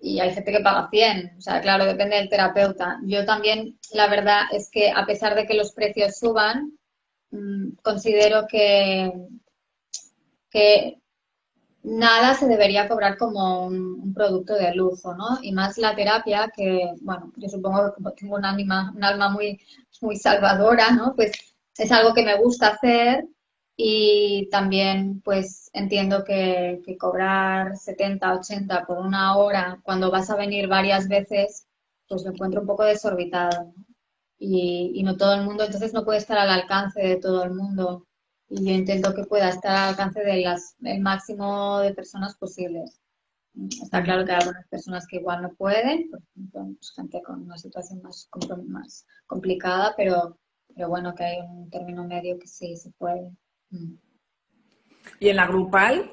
[0.00, 1.34] y hay gente que paga 100.
[1.38, 2.98] O sea, claro, depende del terapeuta.
[3.04, 6.72] Yo también, la verdad es que a pesar de que los precios suban,
[7.30, 9.12] mm, considero que,
[10.50, 10.98] que
[11.86, 15.38] nada se debería cobrar como un, producto de lujo, ¿no?
[15.42, 18.92] Y más la terapia, que, bueno, yo supongo que tengo un, alma,
[19.30, 19.60] muy,
[20.16, 21.14] salvadora, ¿no?
[21.14, 21.32] Pues
[21.78, 23.26] es algo que me gusta hacer
[23.76, 30.68] y también, pues, entiendo que, cobrar 70, 80 por una hora cuando vas a venir
[30.68, 31.66] varias veces,
[32.08, 33.72] pues lo encuentro un poco desorbitado,
[34.38, 38.05] y no todo el mundo, entonces no puede estar al alcance de todo el mundo
[38.48, 43.00] y yo intento que pueda estar al alcance del máximo de personas posibles.
[43.82, 47.42] Está claro que hay algunas personas que igual no pueden, por ejemplo, pues, gente con
[47.42, 48.28] una situación más,
[48.66, 50.38] más complicada, pero,
[50.74, 53.30] pero bueno, que hay un término medio que sí se puede.
[53.70, 53.94] Mm.
[55.20, 56.12] ¿Y en la grupal,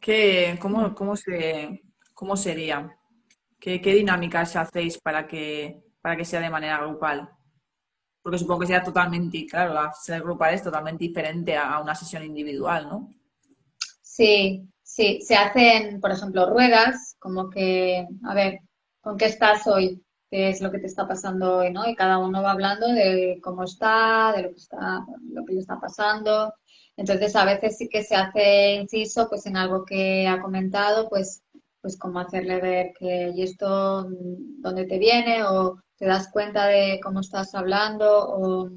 [0.00, 2.94] qué, cómo, cómo, se, cómo sería?
[3.58, 7.30] ¿Qué, ¿Qué dinámicas hacéis para que, para que sea de manera grupal?
[8.22, 12.22] Porque supongo que sea totalmente, claro, la sesión grupal es totalmente diferente a una sesión
[12.22, 13.12] individual, ¿no?
[14.00, 15.20] Sí, sí.
[15.22, 18.60] Se hacen, por ejemplo, ruedas, como que, a ver,
[19.00, 20.02] ¿con qué estás hoy?
[20.30, 21.88] ¿Qué es lo que te está pasando hoy, no?
[21.88, 25.60] Y cada uno va hablando de cómo está, de lo que está, lo que le
[25.60, 26.54] está pasando.
[26.96, 31.42] Entonces, a veces sí que se hace inciso, pues en algo que ha comentado, pues,
[31.80, 35.42] pues como hacerle ver que, ¿y esto dónde te viene?
[35.44, 38.68] O te das cuenta de cómo estás hablando o,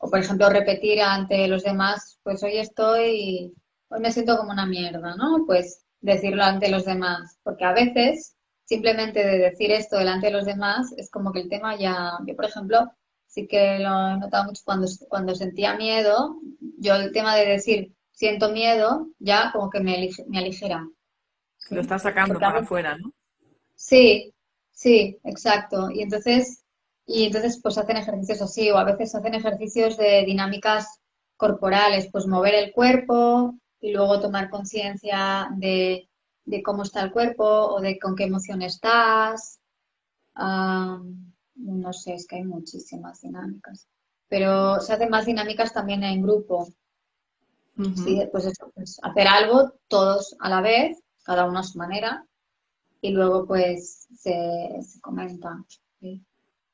[0.00, 3.54] por ejemplo, repetir ante los demás, pues hoy estoy,
[3.88, 5.46] hoy me siento como una mierda, ¿no?
[5.46, 10.44] Pues decirlo ante los demás, porque a veces simplemente de decir esto delante de los
[10.44, 12.92] demás es como que el tema ya, yo por ejemplo,
[13.26, 16.36] sí que lo he notado mucho cuando, cuando sentía miedo,
[16.78, 20.86] yo el tema de decir siento miedo ya como que me, me aligera.
[21.70, 23.10] Lo estás sacando para afuera, ¿no?
[23.74, 24.34] Sí,
[24.78, 25.90] Sí, exacto.
[25.90, 26.62] Y entonces,
[27.04, 31.00] y entonces pues hacen ejercicios así, o a veces hacen ejercicios de dinámicas
[31.36, 36.08] corporales, pues mover el cuerpo y luego tomar conciencia de,
[36.64, 39.58] cómo está el cuerpo o de con qué emoción estás.
[40.36, 43.88] no sé, es que hay muchísimas dinámicas.
[44.28, 46.68] Pero se hacen más dinámicas también en grupo.
[47.96, 52.27] Sí, pues eso, pues hacer algo todos a la vez, cada uno a su manera,
[53.00, 55.64] y luego pues se, comenta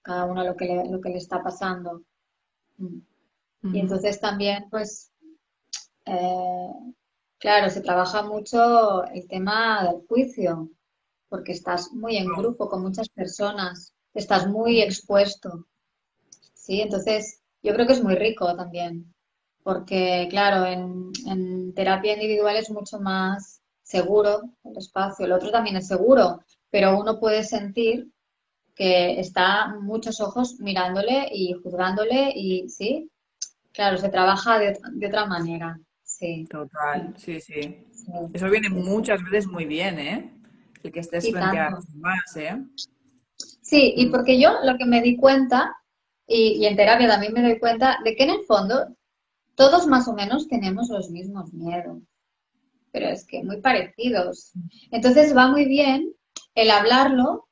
[0.02, 2.02] cada uno lo que, le, lo que le está pasando.
[2.76, 2.98] Mm.
[3.74, 5.10] Y entonces también pues,
[6.04, 6.72] eh,
[7.38, 10.70] claro, se trabaja mucho el tema del juicio,
[11.28, 15.66] porque estás muy en grupo con muchas personas, estás muy expuesto.
[16.52, 19.14] Sí, entonces yo creo que es muy rico también,
[19.62, 23.53] porque claro, en, en terapia individual es mucho más
[23.84, 28.08] seguro el espacio, el otro también es seguro, pero uno puede sentir
[28.74, 33.08] que está muchos ojos mirándole y juzgándole y sí,
[33.72, 35.78] claro, se trabaja de, otra manera.
[36.02, 36.46] Sí.
[36.50, 37.86] Total, sí, sí,
[38.32, 40.32] Eso viene muchas veces muy bien, ¿eh?
[40.82, 42.56] El que estés frente a los demás, ¿eh?
[43.36, 44.10] Sí, y mm.
[44.10, 45.76] porque yo lo que me di cuenta,
[46.26, 48.88] y, y en terapia también me doy cuenta, de que en el fondo
[49.54, 52.02] todos más o menos tenemos los mismos miedos
[52.94, 54.52] pero es que muy parecidos.
[54.92, 56.14] Entonces va muy bien
[56.54, 57.48] el hablarlo,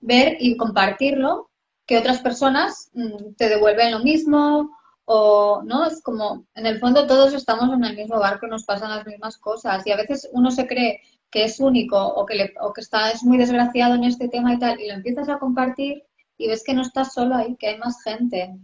[0.00, 1.50] ver y compartirlo,
[1.84, 4.70] que otras personas mm, te devuelven lo mismo
[5.04, 8.64] o no, es como, en el fondo todos estamos en el mismo barco y nos
[8.64, 12.34] pasan las mismas cosas y a veces uno se cree que es único o que,
[12.34, 15.28] le, o que está, es muy desgraciado en este tema y tal y lo empiezas
[15.28, 16.04] a compartir
[16.38, 18.56] y ves que no estás solo ahí, que hay más gente,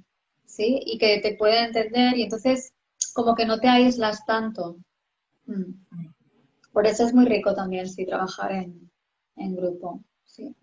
[0.46, 0.80] ¿sí?
[0.86, 2.72] Y que te puede entender y entonces
[3.12, 4.78] como que no te aíslas tanto.
[5.44, 5.74] Mm.
[6.72, 10.54] Por eso es muy rico también, sí, trabajar en, grupo, sí.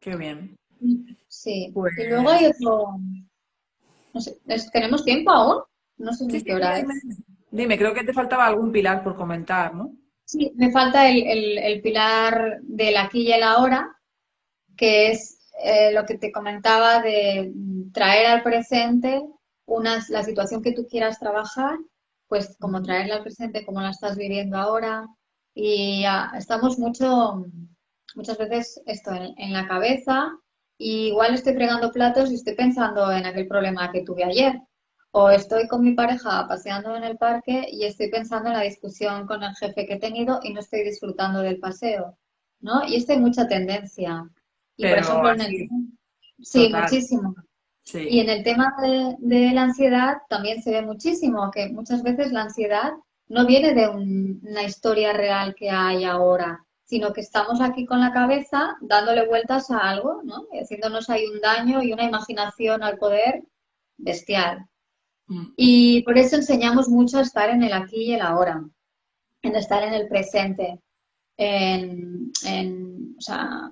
[0.00, 0.56] Qué bien.
[1.28, 1.66] Sí.
[1.68, 2.98] Y pues luego hay otro...
[4.14, 4.38] No sé,
[4.72, 5.62] ¿tenemos tiempo aún?
[5.96, 6.86] No sé si qué hora es.
[7.50, 9.92] Dime, creo que te faltaba algún pilar por comentar, ¿no?
[10.24, 13.96] Sí, me falta el, pilar del aquí y el ahora,
[14.76, 17.52] que es eh, lo que te comentaba de
[17.92, 19.22] traer al presente
[19.64, 21.78] una, la situación que tú quieras trabajar,
[22.28, 25.06] pues como traerla al presente, como la estás viviendo ahora.
[25.54, 26.04] Y
[26.36, 27.44] estamos mucho,
[28.14, 30.30] muchas veces esto en, en la cabeza,
[30.78, 34.60] y igual estoy fregando platos y estoy pensando en aquel problema que tuve ayer
[35.10, 39.26] o estoy con mi pareja paseando en el parque y estoy pensando en la discusión
[39.26, 42.16] con el jefe que he tenido y no estoy disfrutando del paseo,
[42.60, 42.86] ¿no?
[42.86, 44.30] Y esto hay mucha tendencia.
[44.76, 45.68] Y por ejemplo, en el...
[46.40, 47.34] Sí, muchísimo.
[47.94, 52.42] Y en el tema de, la ansiedad también se ve muchísimo, que muchas veces la
[52.42, 52.92] ansiedad
[53.28, 58.12] no viene de una historia real que hay ahora, sino que estamos aquí con la
[58.12, 60.46] cabeza dándole vueltas a algo, ¿no?
[60.52, 63.44] Y haciéndonos ahí un daño y una imaginación al poder
[63.98, 64.66] bestial.
[65.26, 65.52] Mm.
[65.56, 68.64] Y por eso enseñamos mucho a estar en el aquí y el ahora,
[69.42, 70.80] en estar en el presente.
[71.36, 72.32] En,
[73.16, 73.70] o sea,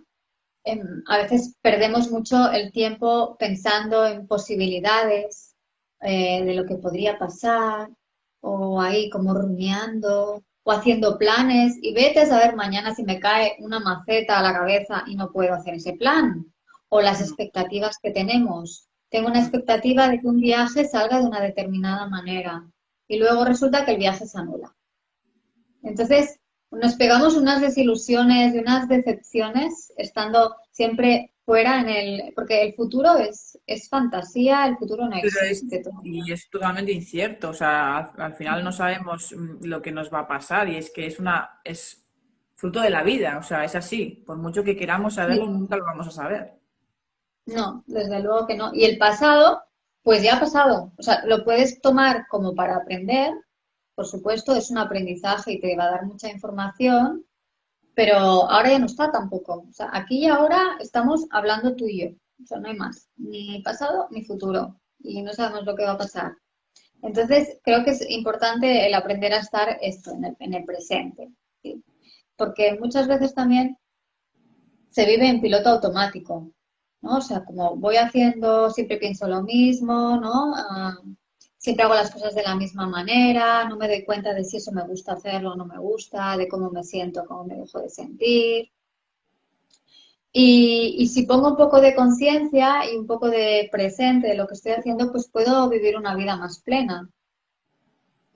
[1.07, 5.55] a veces perdemos mucho el tiempo pensando en posibilidades
[6.01, 7.91] eh, de lo que podría pasar,
[8.41, 13.57] o ahí como rumiando, o haciendo planes, y vete a saber mañana si me cae
[13.61, 16.53] una maceta a la cabeza y no puedo hacer ese plan,
[16.89, 21.41] o las expectativas que tenemos tengo una expectativa de que un viaje salga de una
[21.41, 22.69] determinada manera
[23.09, 24.75] y luego resulta que el viaje se anula.
[25.83, 26.41] Entonces,
[26.81, 32.33] nos pegamos unas desilusiones y unas decepciones estando siempre fuera en el...
[32.35, 35.83] Porque el futuro es, es fantasía, el futuro no existe.
[36.03, 40.21] y es totalmente incierto, o sea, al, final no sabemos mm, lo que nos va
[40.21, 41.61] a pasar y es que es una...
[41.65, 42.03] es
[42.57, 44.23] fruto de la vida, o sea, es así.
[44.27, 46.55] Por mucho que queramos saberlo, nunca lo vamos a saber.
[47.45, 48.75] No, desde luego que no.
[48.75, 49.63] Y el pasado,
[50.03, 50.93] pues ya ha pasado.
[50.97, 53.33] O sea, lo puedes tomar como para aprender,
[53.97, 57.25] por supuesto, es un aprendizaje y te va a dar mucha información,
[57.95, 59.65] pero ahora ya no está tampoco.
[59.69, 62.09] O sea, aquí y ahora estamos hablando tú y yo.
[62.43, 64.79] O sea, no hay más, ni pasado ni futuro.
[65.01, 66.37] Y no sabemos lo que va a pasar.
[67.03, 71.33] Entonces, creo que es importante el aprender a estar esto en el, presente.
[72.37, 73.79] Porque muchas veces también
[74.91, 76.53] se vive en piloto automático.
[77.01, 80.55] O sea, como voy haciendo, siempre pienso lo mismo, ¿no?
[80.55, 80.99] Ah,
[81.67, 84.71] siempre hago las cosas de la misma manera, no me doy cuenta de si eso
[84.71, 87.91] me gusta hacerlo o no me gusta, de cómo me siento, cómo me dejo de
[87.91, 88.71] sentir.
[90.31, 94.47] Y, y si pongo un poco de conciencia y un poco de presente de lo
[94.47, 97.11] que estoy haciendo, pues puedo vivir una vida más plena.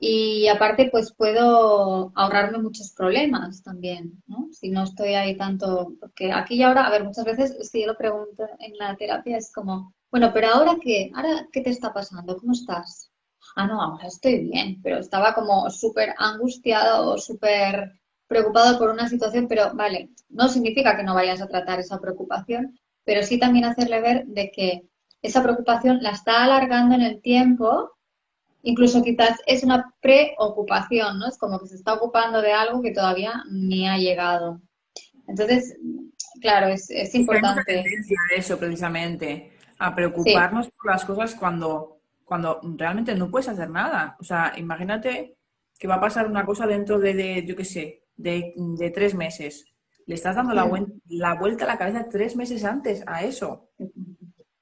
[0.00, 4.20] Y aparte, pues puedo ahorrarme muchos problemas también.
[4.50, 7.86] Si no estoy ahí tanto, porque aquí y ahora, a ver, muchas veces si yo
[7.86, 11.92] lo pregunto en la terapia es como, bueno, pero ahora qué, ahora qué te está
[11.92, 13.09] pasando, ¿cómo estás?
[13.56, 19.08] Ah, no, ahora estoy bien, pero estaba como súper angustiado o súper preocupado por una
[19.08, 23.64] situación, pero vale, no significa que no vayas a tratar esa preocupación, pero sí también
[23.64, 24.82] hacerle ver de que
[25.20, 27.90] esa preocupación la está alargando en el tiempo
[28.62, 31.28] incluso quizás es una preocupación, ¿no?
[31.28, 34.60] Es como que se está ocupando de algo que todavía ni ha llegado.
[35.26, 35.76] Entonces,
[36.40, 37.78] claro, es, es importante.
[37.78, 41.99] Hay a eso precisamente, a preocuparnos por las cosas cuando,
[42.30, 44.16] cuando realmente no puedes hacer nada.
[44.20, 45.36] O sea, imagínate
[45.76, 49.64] que va a pasar una cosa dentro de, yo qué sé, de, tres meses.
[50.06, 50.70] Le estás dando la,
[51.08, 53.70] la, vuelta a la cabeza tres meses antes a eso.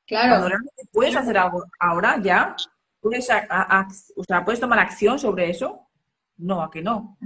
[0.07, 0.31] Claro.
[0.31, 2.57] Cuando realmente puedes hacer algo ahora ya,
[3.01, 3.29] ¿Puedes,
[4.17, 5.89] o sea, ¿Puedes tomar acción sobre eso?
[6.39, 7.19] No, a que no.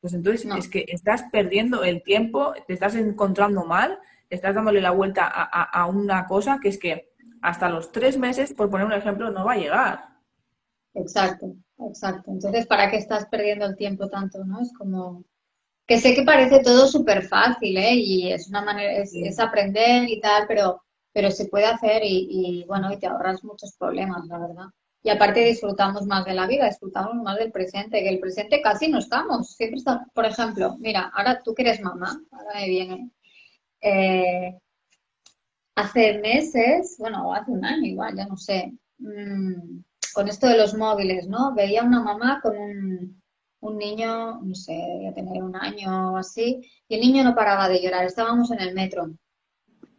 [0.00, 4.90] Pues entonces es que estás perdiendo el tiempo, te estás encontrando mal, estás dándole la
[4.90, 7.11] vuelta a, una cosa que es que
[7.42, 10.12] hasta los tres meses, por poner un ejemplo, no va a llegar.
[10.94, 12.30] Exacto, exacto.
[12.30, 14.44] Entonces, ¿para qué estás perdiendo el tiempo tanto?
[14.44, 14.60] ¿no?
[14.60, 15.24] Es como
[15.86, 17.94] que sé que parece todo súper fácil, ¿eh?
[17.94, 22.64] Y es una manera, es, aprender y tal, pero, pero se puede hacer y, y,
[22.64, 24.66] bueno, y te ahorras muchos problemas, la verdad.
[25.02, 28.88] Y aparte disfrutamos más de la vida, disfrutamos más del presente, que el presente casi
[28.88, 29.56] no estamos.
[29.56, 33.10] Siempre estamos, por ejemplo, mira, ahora tú que eres mamá, ahora me viene.
[33.80, 34.60] Eh,
[35.74, 39.82] hace meses, bueno, hace un año igual, ya no sé, mm,
[40.14, 41.54] con esto de los móviles, ¿no?
[41.54, 43.22] Veía una mamá con un,
[43.62, 47.68] un niño, no sé, debía tener un año o así, y el niño no paraba
[47.68, 49.10] de llorar, estábamos en el metro.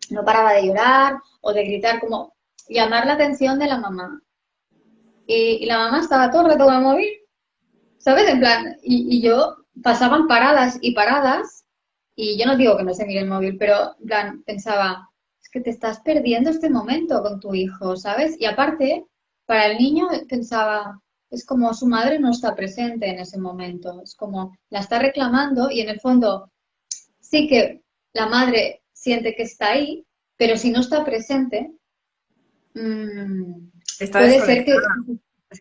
[0.09, 2.35] No paraba de llorar o de gritar, como
[2.67, 4.21] llamar la atención de la mamá.
[5.25, 7.09] Y, la mamá estaba todo el rato el móvil,
[7.97, 8.27] ¿sabes?
[8.29, 11.65] En plan, y, yo pasaban paradas y paradas,
[12.15, 15.09] y yo no digo que no se mire el móvil, pero en plan, pensaba,
[15.53, 18.35] que te estás perdiendo este momento con tu hijo, ¿sabes?
[18.39, 19.05] Y aparte,
[19.45, 20.99] para el niño pensaba,
[21.29, 25.69] es como su madre no está presente en ese momento, es como la está reclamando
[25.69, 26.51] y en el fondo
[27.21, 27.83] sí que
[28.13, 30.03] la madre siente que está ahí,
[30.37, 31.71] pero si no está presente,
[32.73, 33.69] mmm,
[34.11, 34.75] puede ser que,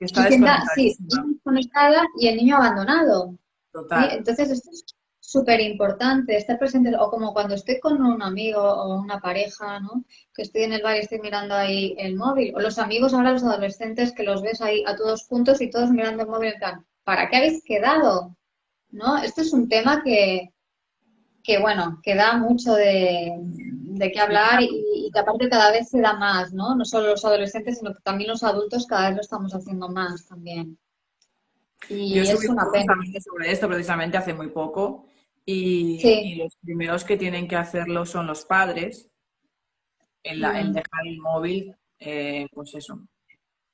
[0.01, 0.27] está
[0.75, 3.37] desconectada y el niño abandonado.
[3.73, 4.11] Total.
[4.13, 4.85] Entonces esto es
[5.33, 10.05] súper importante, estar presente, o como cuando estoy con un amigo o una pareja, ¿no?
[10.35, 13.33] Que estoy en el bar y estoy mirando ahí el móvil, o los amigos ahora
[13.33, 16.85] los adolescentes que los ves ahí a todos juntos y todos mirando el móvil en
[17.03, 18.37] ¿para qué habéis quedado?
[18.91, 19.17] ¿No?
[19.17, 20.53] Esto es un tema que,
[21.43, 26.01] que bueno, que da mucho de, de qué hablar y, que aparte cada vez se
[26.01, 26.75] da más, ¿no?
[26.75, 30.27] No solo los adolescentes, sino que también los adultos cada vez lo estamos haciendo más
[30.27, 30.79] también.
[31.89, 32.95] Y Yo es una pena.
[33.21, 35.07] sobre esto precisamente hace muy poco
[35.45, 39.11] y, los primeros que tienen que hacerlo son los padres
[40.23, 40.73] en, la, mm.
[40.73, 43.01] dejar el móvil, eh, pues eso,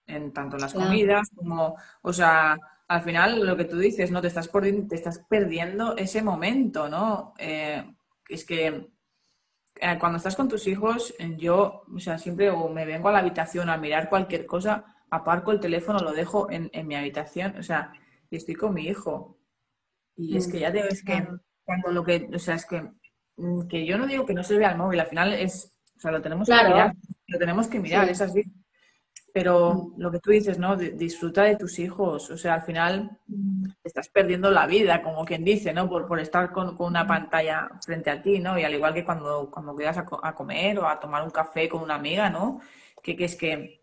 [0.06, 2.56] en tanto las comidas como, o sea,
[2.88, 4.22] al final lo que tú dices, ¿no?
[4.22, 7.34] Te estás, te estás perdiendo ese momento, ¿no?
[7.38, 7.84] Eh,
[8.28, 8.88] es que
[9.80, 13.68] eh, cuando estás con tus hijos, yo, o sea, siempre me vengo a la habitación
[13.68, 17.92] a mirar cualquier cosa, aparco el teléfono, lo dejo en, mi habitación, o sea,
[18.30, 19.38] y estoy con mi hijo.
[20.16, 21.26] Y es que ya te ves que
[21.68, 22.80] cuando lo que, o sea, es que,
[23.36, 26.00] mm, que yo no digo que no se vea el móvil, al final es, o
[26.00, 26.94] sea, lo tenemos que mirar,
[27.26, 28.42] lo tenemos que mirar, es así.
[29.34, 30.76] Pero lo que tú dices, ¿no?
[30.76, 32.30] disfruta de tus hijos.
[32.30, 33.18] O sea, al final
[33.84, 35.90] estás perdiendo la vida, como quien dice, ¿no?
[35.90, 38.58] Por, por estar con, una pantalla frente a ti, ¿no?
[38.58, 41.82] Y al igual que cuando, cuando quedas a, comer o a tomar un café con
[41.82, 42.60] una amiga, ¿no?
[43.02, 43.82] Que, que es que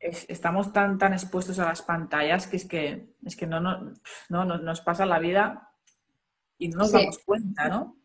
[0.00, 3.94] estamos tan, tan expuestos a las pantallas que es que, es que no, no,
[4.28, 5.69] no, nos pasa la vida
[6.60, 7.96] y no nos damos cuenta, ¿no?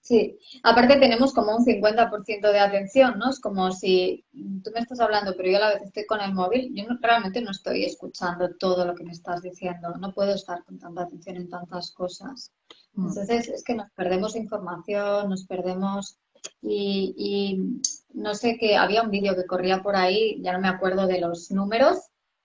[0.00, 3.30] Sí, aparte tenemos como un 50% de atención, ¿no?
[3.30, 4.24] Es como si
[4.62, 7.42] tú me estás hablando, pero yo a la vez estoy con el móvil, yo realmente
[7.42, 11.36] no estoy escuchando todo lo que me estás diciendo, no puedo estar con tanta atención
[11.36, 12.52] en tantas cosas.
[12.94, 13.08] Mm.
[13.08, 16.18] Entonces es que nos perdemos información, nos perdemos
[16.62, 20.68] y, y no sé que había un vídeo que corría por ahí, ya no me
[20.68, 21.98] acuerdo de los números,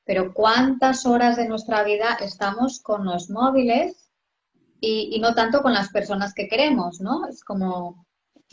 [0.04, 4.01] pero cuántas horas de nuestra vida estamos con los móviles
[4.82, 7.28] y, no tanto con las personas que queremos, ¿no?
[7.28, 8.08] Es como,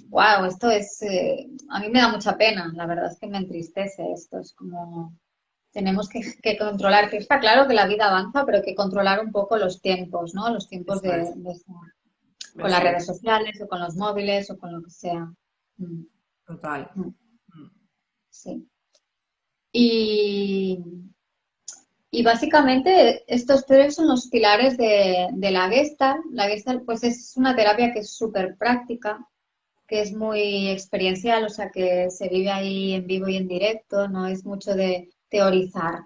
[0.08, 3.38] wow, esto es, eh, a mí me da mucha pena, la verdad es que me
[3.38, 5.16] entristece esto, es como,
[5.72, 9.32] tenemos que, controlar, que está claro que la vida avanza, pero hay que controlar un
[9.32, 10.50] poco los tiempos, ¿no?
[10.50, 11.32] Los tiempos de,
[12.60, 15.32] con las redes sociales o con los móviles o con lo que sea.
[15.78, 16.02] Mm.
[16.44, 16.90] Total.
[16.94, 17.10] Mm.
[18.28, 18.68] Sí.
[19.72, 20.82] Y,
[22.10, 26.24] y básicamente estos tres son los pilares de, la Gestalt.
[26.32, 29.26] La Gestalt pues es una terapia que es súper práctica,
[29.86, 34.08] que es muy experiencial, o sea que se vive ahí en vivo y en directo,
[34.08, 36.00] no es mucho de teorizar,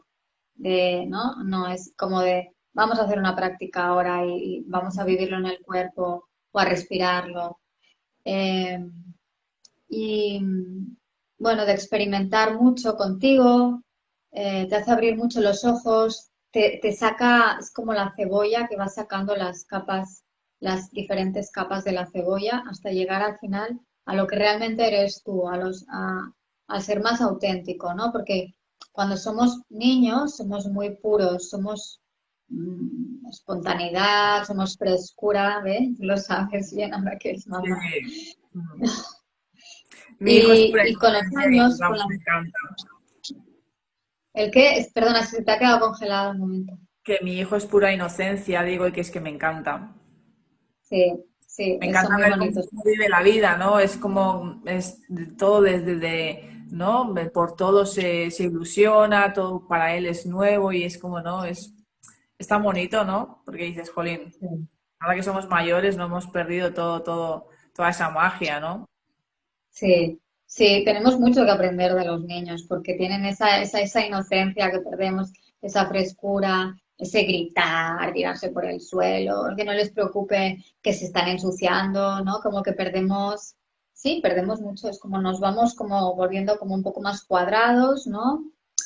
[0.55, 1.43] de, ¿no?
[1.45, 5.47] No es como de vamos a hacer una práctica ahora y, vamos a vivirlo en
[5.47, 7.61] el cuerpo o a respirarlo.
[8.25, 8.79] Eh,
[9.89, 10.41] y
[11.39, 13.83] bueno, de experimentar mucho contigo,
[14.33, 18.89] eh, te hace abrir mucho los ojos, te, saca, es como la cebolla que va
[18.89, 20.25] sacando las capas,
[20.61, 25.23] las diferentes capas de la cebolla hasta llegar al final a lo que realmente eres
[25.23, 28.11] tú, a, los, a, ser más auténtico, ¿no?
[28.13, 28.55] Porque
[28.91, 32.01] cuando somos niños somos muy puros, somos
[32.49, 35.91] mm, espontaneidad, somos frescura, ¿ves?
[35.99, 37.79] Lo sabes bien ahora que es mamá.
[40.21, 42.07] y, con los años, con la...
[44.35, 44.87] ¿El qué?
[44.95, 46.79] Perdona, se te ha quedado congelado un momento.
[47.05, 49.95] Que mi hijo es pura inocencia, digo, y que es que me encanta.
[50.83, 51.13] Sí,
[51.47, 51.77] sí.
[51.81, 53.79] Me encanta ver cómo vive la vida, ¿no?
[53.79, 55.03] Es como, es
[55.37, 57.15] todo desde, ¿no?
[57.35, 61.45] Por todo se, ilusiona, todo para él es nuevo y es como, ¿no?
[61.45, 61.75] Es,
[62.39, 63.43] es tan bonito, ¿no?
[63.45, 64.33] Porque dices, jolín,
[64.99, 68.89] ahora que somos mayores no hemos perdido todo, todo, toda esa magia, ¿no?
[69.71, 70.21] Sí,
[70.55, 74.81] Sí, tenemos mucho que aprender de los niños porque tienen esa, esa, esa inocencia que
[74.81, 75.33] perdemos,
[75.63, 81.29] esa frescura, ese gritar, tirarse por el suelo, que no les preocupe que se están
[81.29, 82.41] ensuciando, ¿no?
[82.43, 83.57] Como que perdemos,
[83.95, 88.45] sí, perdemos mucho, es como nos vamos como volviendo como un poco más cuadrados, ¿no?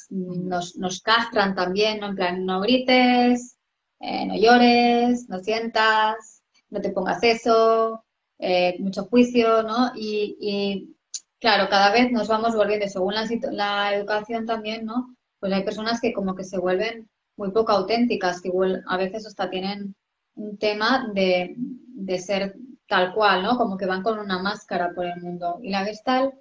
[0.08, 2.10] Nos, nos castran también, ¿no?
[2.10, 3.58] En plan, no grites,
[3.98, 8.04] eh, no llores, no sientas, no te pongas eso,
[8.38, 9.90] eh, mucho juicio, ¿no?
[9.96, 10.95] y
[11.38, 15.14] Claro, cada vez nos vamos volviendo, según la, la educación también, ¿no?
[15.38, 18.50] Pues hay personas que como que se vuelven muy poco auténticas, que
[18.86, 19.94] a veces hasta tienen
[20.34, 22.56] un tema de, de ser
[22.88, 23.56] tal cual, ¿no?
[23.58, 25.58] Como que van con una máscara por el mundo.
[25.62, 26.34] Y la Gestalt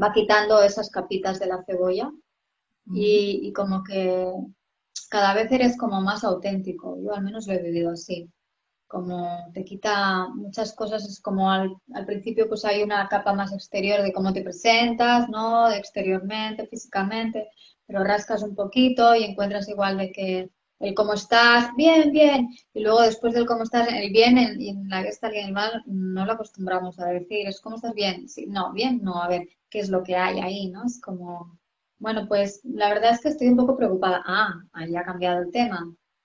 [0.00, 2.10] va quitando esas capitas de la cebolla
[2.86, 4.32] y, y, como que
[5.10, 6.98] cada vez eres como más auténtico.
[7.02, 8.28] Yo al menos lo he vivido así.
[8.92, 13.50] Como te quita muchas cosas, es como al, al principio pues hay una capa más
[13.52, 15.70] exterior de cómo te presentas, ¿no?
[15.70, 17.48] Exteriormente, físicamente,
[17.86, 22.82] pero rascas un poquito y encuentras igual de que el cómo estás, bien, bien, y
[22.82, 26.26] luego después del cómo estás, el bien y en la que está el mal no
[26.26, 29.78] lo acostumbramos a decir, es cómo estás bien, sí, no, bien, no, a ver, qué
[29.80, 30.84] es lo que hay ahí, ¿no?
[30.84, 31.58] Es como,
[31.98, 35.50] bueno, pues la verdad es que estoy un poco preocupada, ah, ahí ha cambiado el
[35.50, 35.80] tema,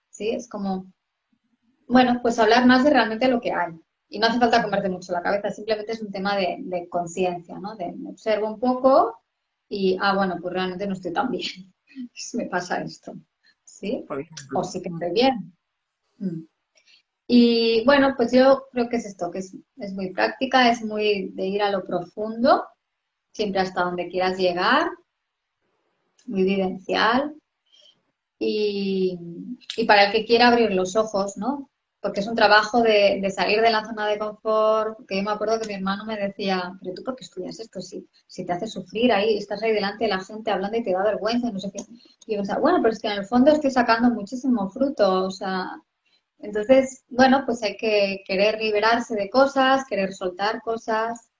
[0.09, 0.32] ¿sí?
[0.32, 0.88] Es como,
[1.88, 3.73] bueno, pues hablar más de realmente lo que hay.
[4.09, 7.59] Y no hace falta comerte mucho la cabeza, simplemente es un tema de, de conciencia,
[7.59, 7.75] ¿no?
[7.75, 9.19] De observo un poco
[9.67, 11.73] y, ah, bueno, pues realmente no estoy tan bien,
[12.33, 13.13] me pasa esto.
[13.77, 14.05] ¿sí?
[14.55, 15.53] O sí que estoy bien.
[16.17, 16.43] Mm.
[17.27, 19.53] Y bueno, pues yo creo que es esto, que es,
[19.93, 22.65] muy práctica, es muy de ir a lo profundo,
[23.33, 24.89] siempre hasta donde quieras llegar,
[26.25, 27.35] muy vivencial.
[28.39, 29.17] Y,
[29.75, 31.69] y, para el que quiera abrir los ojos, ¿no?
[32.01, 35.59] Porque es un trabajo de, salir de la zona de confort, que yo me acuerdo
[35.59, 38.67] que mi hermano me decía, pero tú por qué estudias esto, si, si te hace
[38.67, 41.71] sufrir ahí, estás ahí delante de la gente hablando y te da vergüenza no sé
[41.71, 41.83] qué.
[42.27, 45.31] Y yo pensaba, bueno, pero es que en el fondo estoy sacando muchísimo fruto, o
[45.31, 45.69] sea,
[46.39, 51.31] entonces, bueno, pues hay que querer liberarse de cosas, querer soltar cosas,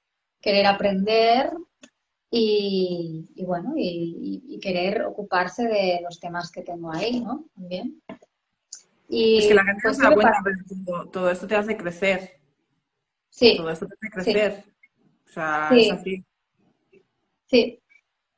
[0.42, 1.52] querer aprender
[2.32, 7.46] y, bueno, y, querer ocuparse de los temas que tengo ahí, ¿no?
[7.56, 8.02] También
[9.10, 12.40] es que la gente no pues se da cuenta, pero todo, esto te hace crecer.
[13.30, 13.56] Sí.
[13.58, 14.64] Todo esto te hace crecer.
[15.26, 16.26] O sea, es así.
[17.46, 17.82] Sí.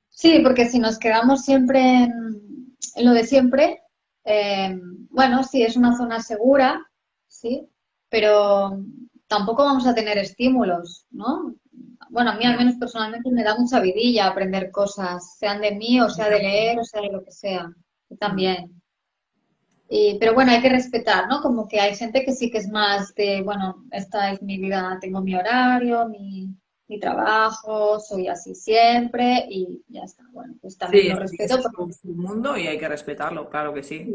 [0.10, 3.82] Sí, porque si nos quedamos siempre en, lo de siempre,
[4.26, 4.78] eh,
[5.10, 6.86] bueno, sí, es una zona segura,
[7.28, 7.68] sí,
[8.10, 8.84] pero
[9.28, 11.56] tampoco vamos a tener estímulos, ¿no?
[12.10, 16.02] Bueno, a mí al menos personalmente me da mucha vidilla aprender cosas, sean de mí
[16.02, 17.72] o sea de leer o sea de lo que sea.
[18.20, 18.79] también
[20.20, 21.42] pero bueno, hay que respetar, ¿no?
[21.42, 24.98] Como que hay gente que sí que es más de, bueno, esta es mi vida,
[25.02, 26.56] tengo mi horario, mi,
[26.88, 30.24] mi trabajo, soy así siempre y ya está.
[30.32, 31.58] Bueno, pues también lo respeto.
[31.88, 34.14] Es su mundo y hay que respetarlo, claro que sí.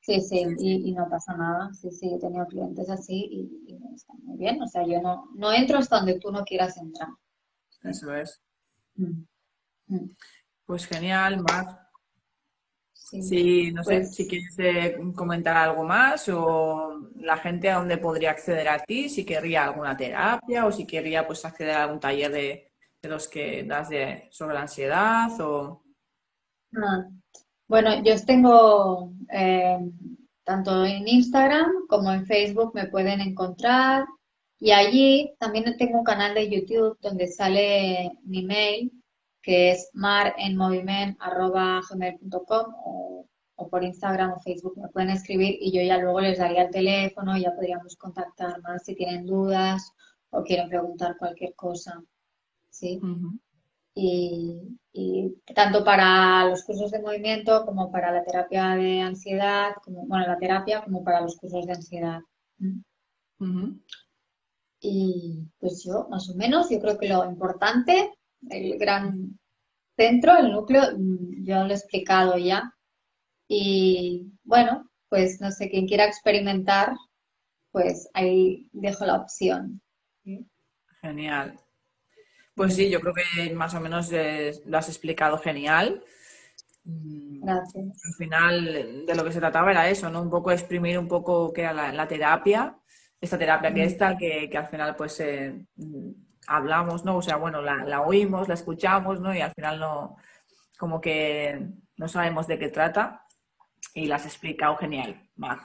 [0.00, 1.72] Sí, sí, Y, no pasa nada.
[1.72, 4.60] Sí, sí, he tenido clientes así y, y está muy bien.
[4.60, 7.08] O sea, yo no, no entro hasta donde tú no quieras entrar.
[7.82, 8.42] Eso es.
[8.96, 9.24] Mm.
[9.86, 10.10] Mm.
[10.66, 11.83] Pues genial, Mar.
[13.04, 17.98] Sí, no sé pues si quieres eh, comentar algo más o la gente a dónde
[17.98, 22.00] podría acceder a ti, si querría alguna terapia o si querría pues acceder a algún
[22.00, 22.70] taller de,
[23.02, 25.82] los que das de, sobre la ansiedad o...
[26.74, 27.06] Ah,
[27.68, 29.78] bueno, yo tengo eh,
[30.42, 34.06] tanto en Instagram como en Facebook me pueden encontrar
[34.58, 39.03] y allí también tengo un canal de YouTube donde sale mi mail
[39.44, 43.26] que es marenmoviment.com o,
[43.56, 46.70] o por Instagram o Facebook me pueden escribir y yo ya luego les daría el
[46.70, 49.92] teléfono y ya podríamos contactar más si tienen dudas
[50.30, 52.02] o quieren preguntar cualquier cosa.
[52.70, 53.00] ¿sí?
[53.94, 54.76] y,
[55.54, 60.38] tanto para los cursos de movimiento como para la terapia de ansiedad, como, bueno, la
[60.38, 62.20] terapia como para los cursos de ansiedad.
[64.80, 68.12] Y pues yo, más o menos, yo creo que lo importante
[68.50, 69.38] el gran
[69.96, 72.72] centro, el núcleo, mm, yo lo he explicado ya.
[73.48, 76.94] Y bueno, pues no sé, quien quiera experimentar,
[77.70, 79.80] pues ahí dejo la opción.
[81.00, 81.58] Genial.
[82.54, 86.02] Pues sí, yo creo que más o menos eh, lo has explicado genial.
[86.84, 87.84] Mm, Gracias.
[88.04, 90.22] Al final de lo que se trataba era eso, ¿no?
[90.22, 92.76] Un poco exprimir un poco que era la, terapia,
[93.20, 95.66] esta terapia que está, que, que al final pues eh,
[96.46, 97.16] hablamos, ¿no?
[97.16, 99.34] O sea, bueno, la, oímos, la escuchamos, ¿no?
[99.34, 100.16] Y al final no,
[100.78, 103.24] como que no sabemos de qué trata
[103.92, 105.58] y las has explicado genial, Mar.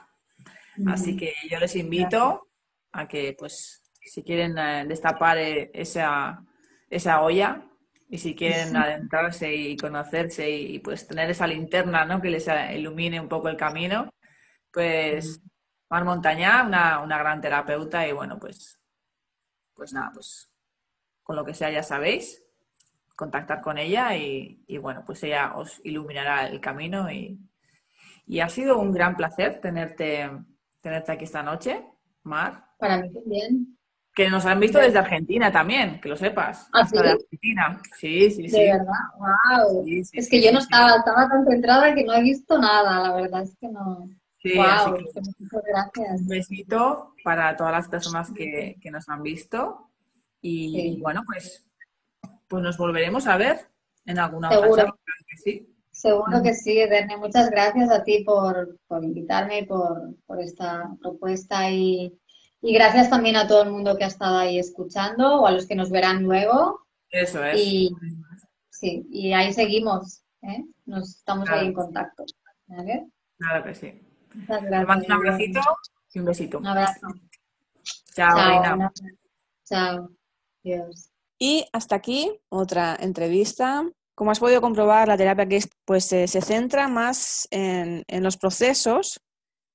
[0.86, 2.48] Así que yo les invito
[2.92, 6.42] a que, pues, si quieren eh, destapar eh, esa,
[6.88, 7.62] esa olla
[8.08, 12.20] y si quieren adentrarse y conocerse y, pues tener esa linterna, ¿no?
[12.20, 14.10] Que les ilumine un poco el camino,
[14.72, 15.40] pues
[15.90, 18.80] Mar Montaña, una, una gran terapeuta y bueno, pues,
[19.74, 20.50] pues nada, pues
[21.30, 22.42] con lo que sea ya sabéis,
[23.14, 27.38] contactar con ella y, bueno, pues ella os iluminará el camino y,
[28.40, 30.28] ha sido un gran placer tenerte,
[30.80, 31.86] tenerte aquí esta noche,
[32.24, 32.64] Mar.
[32.80, 33.78] Para mí también.
[34.12, 36.66] Que nos han visto desde Argentina también, que lo sepas.
[36.72, 37.80] ¿Ah, Hasta de Argentina.
[37.96, 38.58] Sí, sí, sí.
[38.58, 39.84] De verdad, wow.
[39.86, 43.42] es que yo no estaba, estaba tan centrada que no he visto nada, la verdad
[43.44, 44.08] es que no.
[44.42, 46.22] Sí, wow, muchas gracias.
[46.22, 49.89] Un besito para todas las personas que, que nos han visto.
[50.42, 51.70] Y, bueno, pues,
[52.48, 53.58] pues nos volveremos a ver
[54.06, 54.70] en alguna Seguro.
[54.70, 54.94] ocasión.
[55.44, 55.66] sí.
[55.92, 57.18] Seguro que sí, Ederne.
[57.18, 62.18] Muchas gracias a ti por, por invitarme y por, por esta propuesta y,
[62.62, 65.66] y gracias también a todo el mundo que ha estado ahí escuchando o a los
[65.66, 66.86] que nos verán luego.
[67.10, 67.60] Eso es.
[67.60, 67.90] Y,
[68.70, 70.64] sí, y ahí seguimos, ¿eh?
[70.86, 72.24] Nos estamos ahí en contacto.
[72.66, 73.08] ¿vale?
[73.36, 74.00] Claro que sí.
[74.34, 74.80] Muchas gracias.
[74.80, 75.60] Te mando un abracito
[76.14, 76.58] y un besito.
[76.58, 77.06] Un abrazo.
[78.14, 78.90] Chao, Chao
[79.64, 80.19] Chao.
[81.38, 83.88] Y hasta aquí otra entrevista.
[84.14, 89.20] Como has podido comprobar, la terapia que pues, se centra más en, en los procesos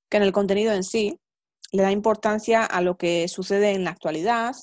[0.10, 1.20] que en el contenido en sí
[1.72, 4.56] le da importancia a lo que sucede en la actualidad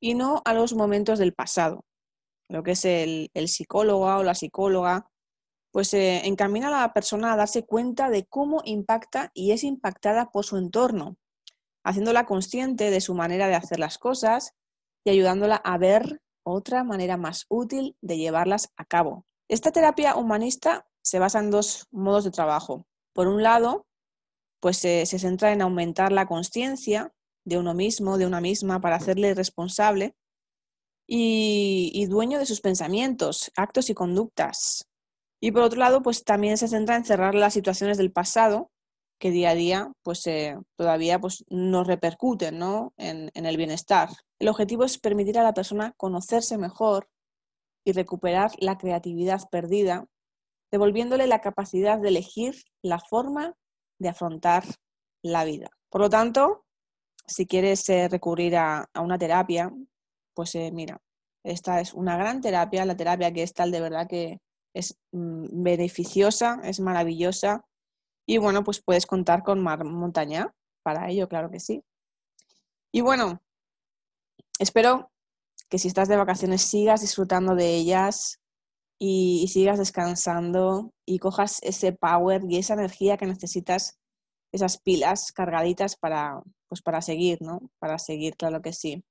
[0.00, 1.84] y no a los momentos del pasado.
[2.48, 5.08] Lo que es el, psicólogo o la psicóloga,
[5.70, 10.30] pues eh, encamina a la persona a darse cuenta de cómo impacta y es impactada
[10.30, 11.16] por su entorno,
[11.84, 14.54] haciéndola consciente de su manera de hacer las cosas
[15.04, 19.24] y ayudándola a ver otra manera más útil de llevarlas a cabo.
[19.48, 22.86] Esta terapia humanista se basa en dos modos de trabajo.
[23.12, 23.86] Por un lado,
[24.60, 27.12] pues se, centra en aumentar la conciencia
[27.44, 30.14] de uno mismo, de una misma, para hacerle responsable
[31.06, 34.88] y, dueño de sus pensamientos, actos y conductas.
[35.40, 38.70] Y por otro lado, pues también se centra en cerrar las situaciones del pasado
[39.20, 42.92] que día a día pues eh, todavía pues, nos repercuten ¿no?
[42.96, 44.08] en, en el bienestar.
[44.40, 47.08] El objetivo es permitir a la persona conocerse mejor
[47.84, 50.06] y recuperar la creatividad perdida,
[50.72, 53.54] devolviéndole la capacidad de elegir la forma
[53.98, 54.64] de afrontar
[55.22, 55.68] la vida.
[55.90, 56.64] Por lo tanto,
[57.26, 59.70] si quieres eh, recurrir a, una terapia,
[60.34, 60.98] pues eh, mira,
[61.44, 64.38] esta es una gran terapia, la terapia que es tal de verdad que
[64.74, 67.66] es mm, beneficiosa, es maravillosa
[68.26, 70.52] y bueno, pues puedes contar con Mar Montaña
[70.82, 71.82] para ello, claro que sí.
[72.92, 73.42] Y bueno,
[74.58, 75.10] espero
[75.68, 78.40] que si estás de vacaciones sigas disfrutando de ellas,
[79.00, 83.98] y, sigas descansando y cojas ese power y esa energía que necesitas,
[84.52, 87.70] esas pilas cargaditas para, pues para seguir, ¿no?
[87.78, 89.02] Para seguir, claro que sí.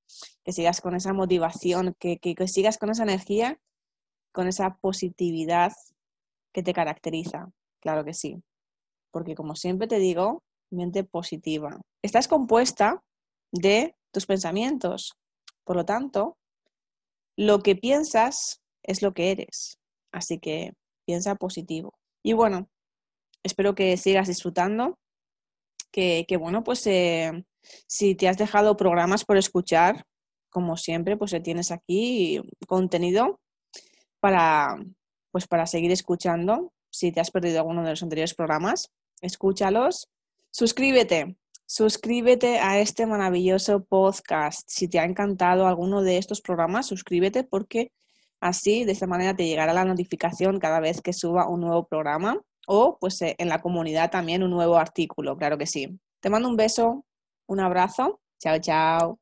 [0.44, 3.58] Que sigas con esa motivación, que, que, que sigas con esa energía,
[4.32, 5.72] con esa positividad
[6.52, 7.50] que te caracteriza,
[7.80, 8.40] claro que sí.
[9.10, 11.80] Porque como siempre te digo, mente positiva.
[12.02, 13.02] Estás compuesta
[13.52, 15.14] de tus pensamientos.
[15.64, 16.36] Por lo tanto,
[17.36, 19.78] lo que piensas es lo que eres.
[20.12, 20.72] Así que
[21.06, 21.92] piensa positivo.
[22.22, 22.68] Y bueno,
[23.42, 24.98] espero que sigas disfrutando.
[25.92, 27.44] Que, bueno, pues eh,
[27.88, 30.04] si te has dejado programas por escuchar,
[30.48, 33.40] como siempre, pues tienes aquí contenido
[34.20, 34.76] para,
[35.32, 36.72] pues para seguir escuchando.
[36.92, 38.90] Si te has perdido alguno de los anteriores programas,
[39.20, 40.10] escúchalos.
[40.50, 44.68] Suscríbete, suscríbete a este maravilloso podcast.
[44.68, 47.92] Si te ha encantado alguno de estos programas, suscríbete porque
[48.40, 52.40] Así, de esta manera te llegará la notificación cada vez que suba un nuevo programa
[52.66, 56.00] o pues eh, en la comunidad también un nuevo artículo, claro que sí.
[56.20, 57.04] Te mando un beso,
[57.46, 58.20] un abrazo.
[58.38, 59.19] Chao, chao.